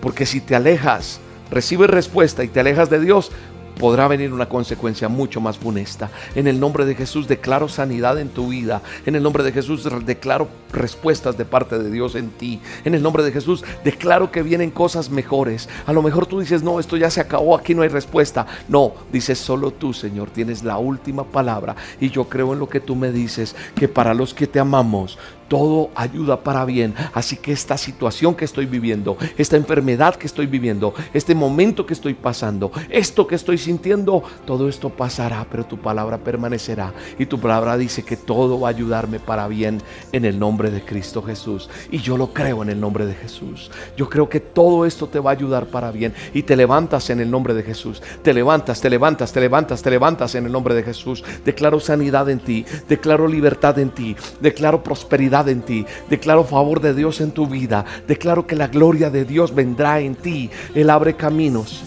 [0.00, 1.20] Porque si te alejas,
[1.50, 3.30] recibes respuesta y te alejas de Dios,
[3.78, 6.10] podrá venir una consecuencia mucho más funesta.
[6.34, 8.82] En el nombre de Jesús declaro sanidad en tu vida.
[9.06, 12.60] En el nombre de Jesús declaro respuestas de parte de Dios en ti.
[12.84, 15.68] En el nombre de Jesús declaro que vienen cosas mejores.
[15.86, 18.46] A lo mejor tú dices, no, esto ya se acabó, aquí no hay respuesta.
[18.68, 21.76] No, dices, solo tú, Señor, tienes la última palabra.
[22.00, 25.18] Y yo creo en lo que tú me dices, que para los que te amamos,
[25.52, 26.94] todo ayuda para bien.
[27.12, 31.92] Así que esta situación que estoy viviendo, esta enfermedad que estoy viviendo, este momento que
[31.92, 36.94] estoy pasando, esto que estoy sintiendo, todo esto pasará, pero tu palabra permanecerá.
[37.18, 39.82] Y tu palabra dice que todo va a ayudarme para bien
[40.12, 41.68] en el nombre de Cristo Jesús.
[41.90, 43.70] Y yo lo creo en el nombre de Jesús.
[43.94, 46.14] Yo creo que todo esto te va a ayudar para bien.
[46.32, 48.02] Y te levantas en el nombre de Jesús.
[48.22, 51.22] Te levantas, te levantas, te levantas, te levantas en el nombre de Jesús.
[51.44, 52.64] Declaro sanidad en ti.
[52.88, 54.16] Declaro libertad en ti.
[54.40, 55.84] Declaro prosperidad en ti.
[56.08, 57.84] Declaro favor de Dios en tu vida.
[58.06, 60.50] Declaro que la gloria de Dios vendrá en ti.
[60.74, 61.82] Él abre caminos.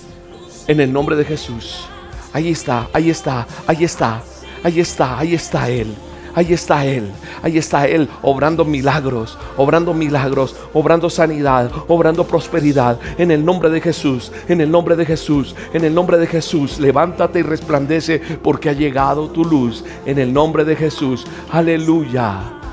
[0.67, 1.87] En el nombre de Jesús.
[2.33, 4.21] Ahí está, ahí está, ahí está,
[4.63, 5.95] ahí está, ahí está Él.
[6.35, 7.09] Ahí está Él,
[7.43, 12.99] ahí está Él obrando milagros, obrando milagros, obrando sanidad, obrando prosperidad.
[13.17, 16.77] En el nombre de Jesús, en el nombre de Jesús, en el nombre de Jesús,
[16.77, 19.85] levántate y resplandece porque ha llegado tu luz.
[20.05, 22.64] En el nombre de Jesús, aleluya.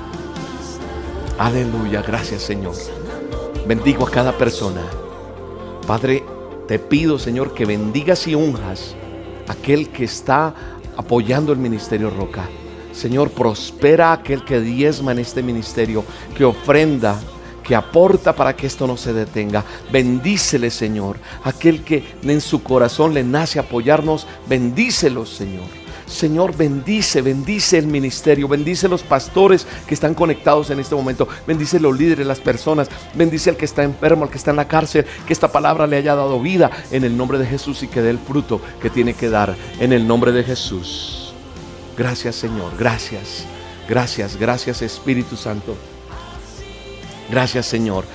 [1.37, 2.75] Aleluya, gracias Señor.
[3.67, 4.81] Bendigo a cada persona.
[5.87, 6.23] Padre,
[6.67, 8.95] te pido Señor que bendigas y unjas
[9.47, 10.53] a aquel que está
[10.95, 12.47] apoyando el ministerio Roca.
[12.91, 16.05] Señor, prospera a aquel que diezma en este ministerio,
[16.37, 17.19] que ofrenda,
[17.63, 19.63] que aporta para que esto no se detenga.
[19.91, 21.17] Bendícele, Señor.
[21.43, 25.82] Aquel que en su corazón le nace apoyarnos, bendícelo, Señor.
[26.05, 31.79] Señor, bendice, bendice el ministerio, bendice los pastores que están conectados en este momento, bendice
[31.79, 35.05] los líderes, las personas, bendice al que está enfermo, al que está en la cárcel,
[35.25, 38.09] que esta palabra le haya dado vida en el nombre de Jesús y que dé
[38.09, 41.33] el fruto que tiene que dar en el nombre de Jesús.
[41.97, 43.45] Gracias Señor, gracias,
[43.87, 45.75] gracias, gracias Espíritu Santo.
[47.29, 48.05] Gracias Señor.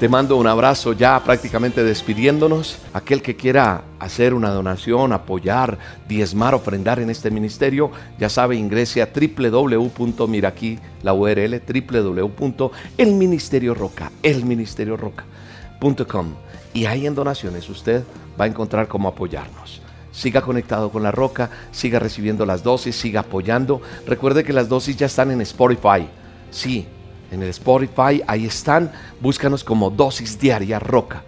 [0.00, 2.78] Te mando un abrazo ya prácticamente despidiéndonos.
[2.94, 5.76] Aquel que quiera hacer una donación, apoyar,
[6.08, 10.26] diezmar, ofrendar en este ministerio, ya sabe, ingrese a www.
[10.26, 16.34] Mira aquí la URL www.elministerioroca, elministerioroca.com.
[16.72, 18.02] Y ahí en donaciones usted
[18.40, 19.82] va a encontrar cómo apoyarnos.
[20.12, 23.82] Siga conectado con la roca, siga recibiendo las dosis, siga apoyando.
[24.06, 26.08] Recuerde que las dosis ya están en Spotify.
[26.50, 26.88] Sí,
[27.30, 28.92] en el Spotify, ahí están.
[29.20, 31.22] Búscanos como dosis diaria roca.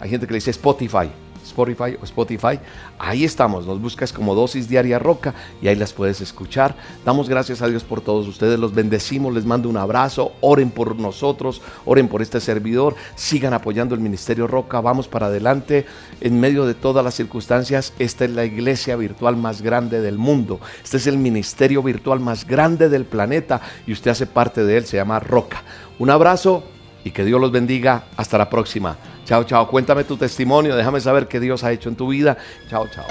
[0.00, 1.10] Hay gente que le dice Spotify.
[1.50, 2.58] Spotify o Spotify.
[2.98, 6.74] Ahí estamos, nos buscas como dosis diaria roca y ahí las puedes escuchar.
[7.04, 10.96] Damos gracias a Dios por todos ustedes, los bendecimos, les mando un abrazo, oren por
[10.96, 15.86] nosotros, oren por este servidor, sigan apoyando el Ministerio Roca, vamos para adelante
[16.20, 17.92] en medio de todas las circunstancias.
[17.98, 22.46] Esta es la iglesia virtual más grande del mundo, este es el ministerio virtual más
[22.46, 25.62] grande del planeta y usted hace parte de él, se llama Roca.
[25.98, 26.64] Un abrazo
[27.04, 28.04] y que Dios los bendiga.
[28.16, 28.96] Hasta la próxima.
[29.24, 29.68] Chao, chao.
[29.68, 30.76] Cuéntame tu testimonio.
[30.76, 32.36] Déjame saber qué Dios ha hecho en tu vida.
[32.68, 33.06] Chao, chao.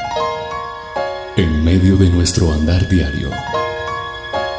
[1.37, 3.29] En medio de nuestro andar diario,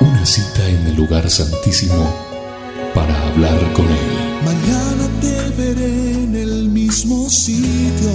[0.00, 2.10] una cita en el lugar santísimo
[2.94, 4.20] para hablar con Él.
[4.44, 8.10] Mañana te veré en el mismo sitio,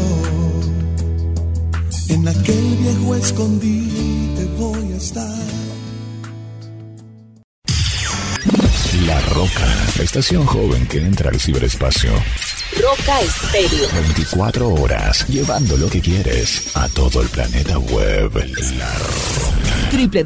[2.10, 5.65] en aquel viejo escondite voy a estar.
[9.06, 12.12] La Roca, la estación joven que entra al ciberespacio.
[12.82, 13.88] Roca Estéreo.
[13.94, 18.32] 24 horas, llevando lo que quieres a todo el planeta web.
[18.78, 20.24] La Roca.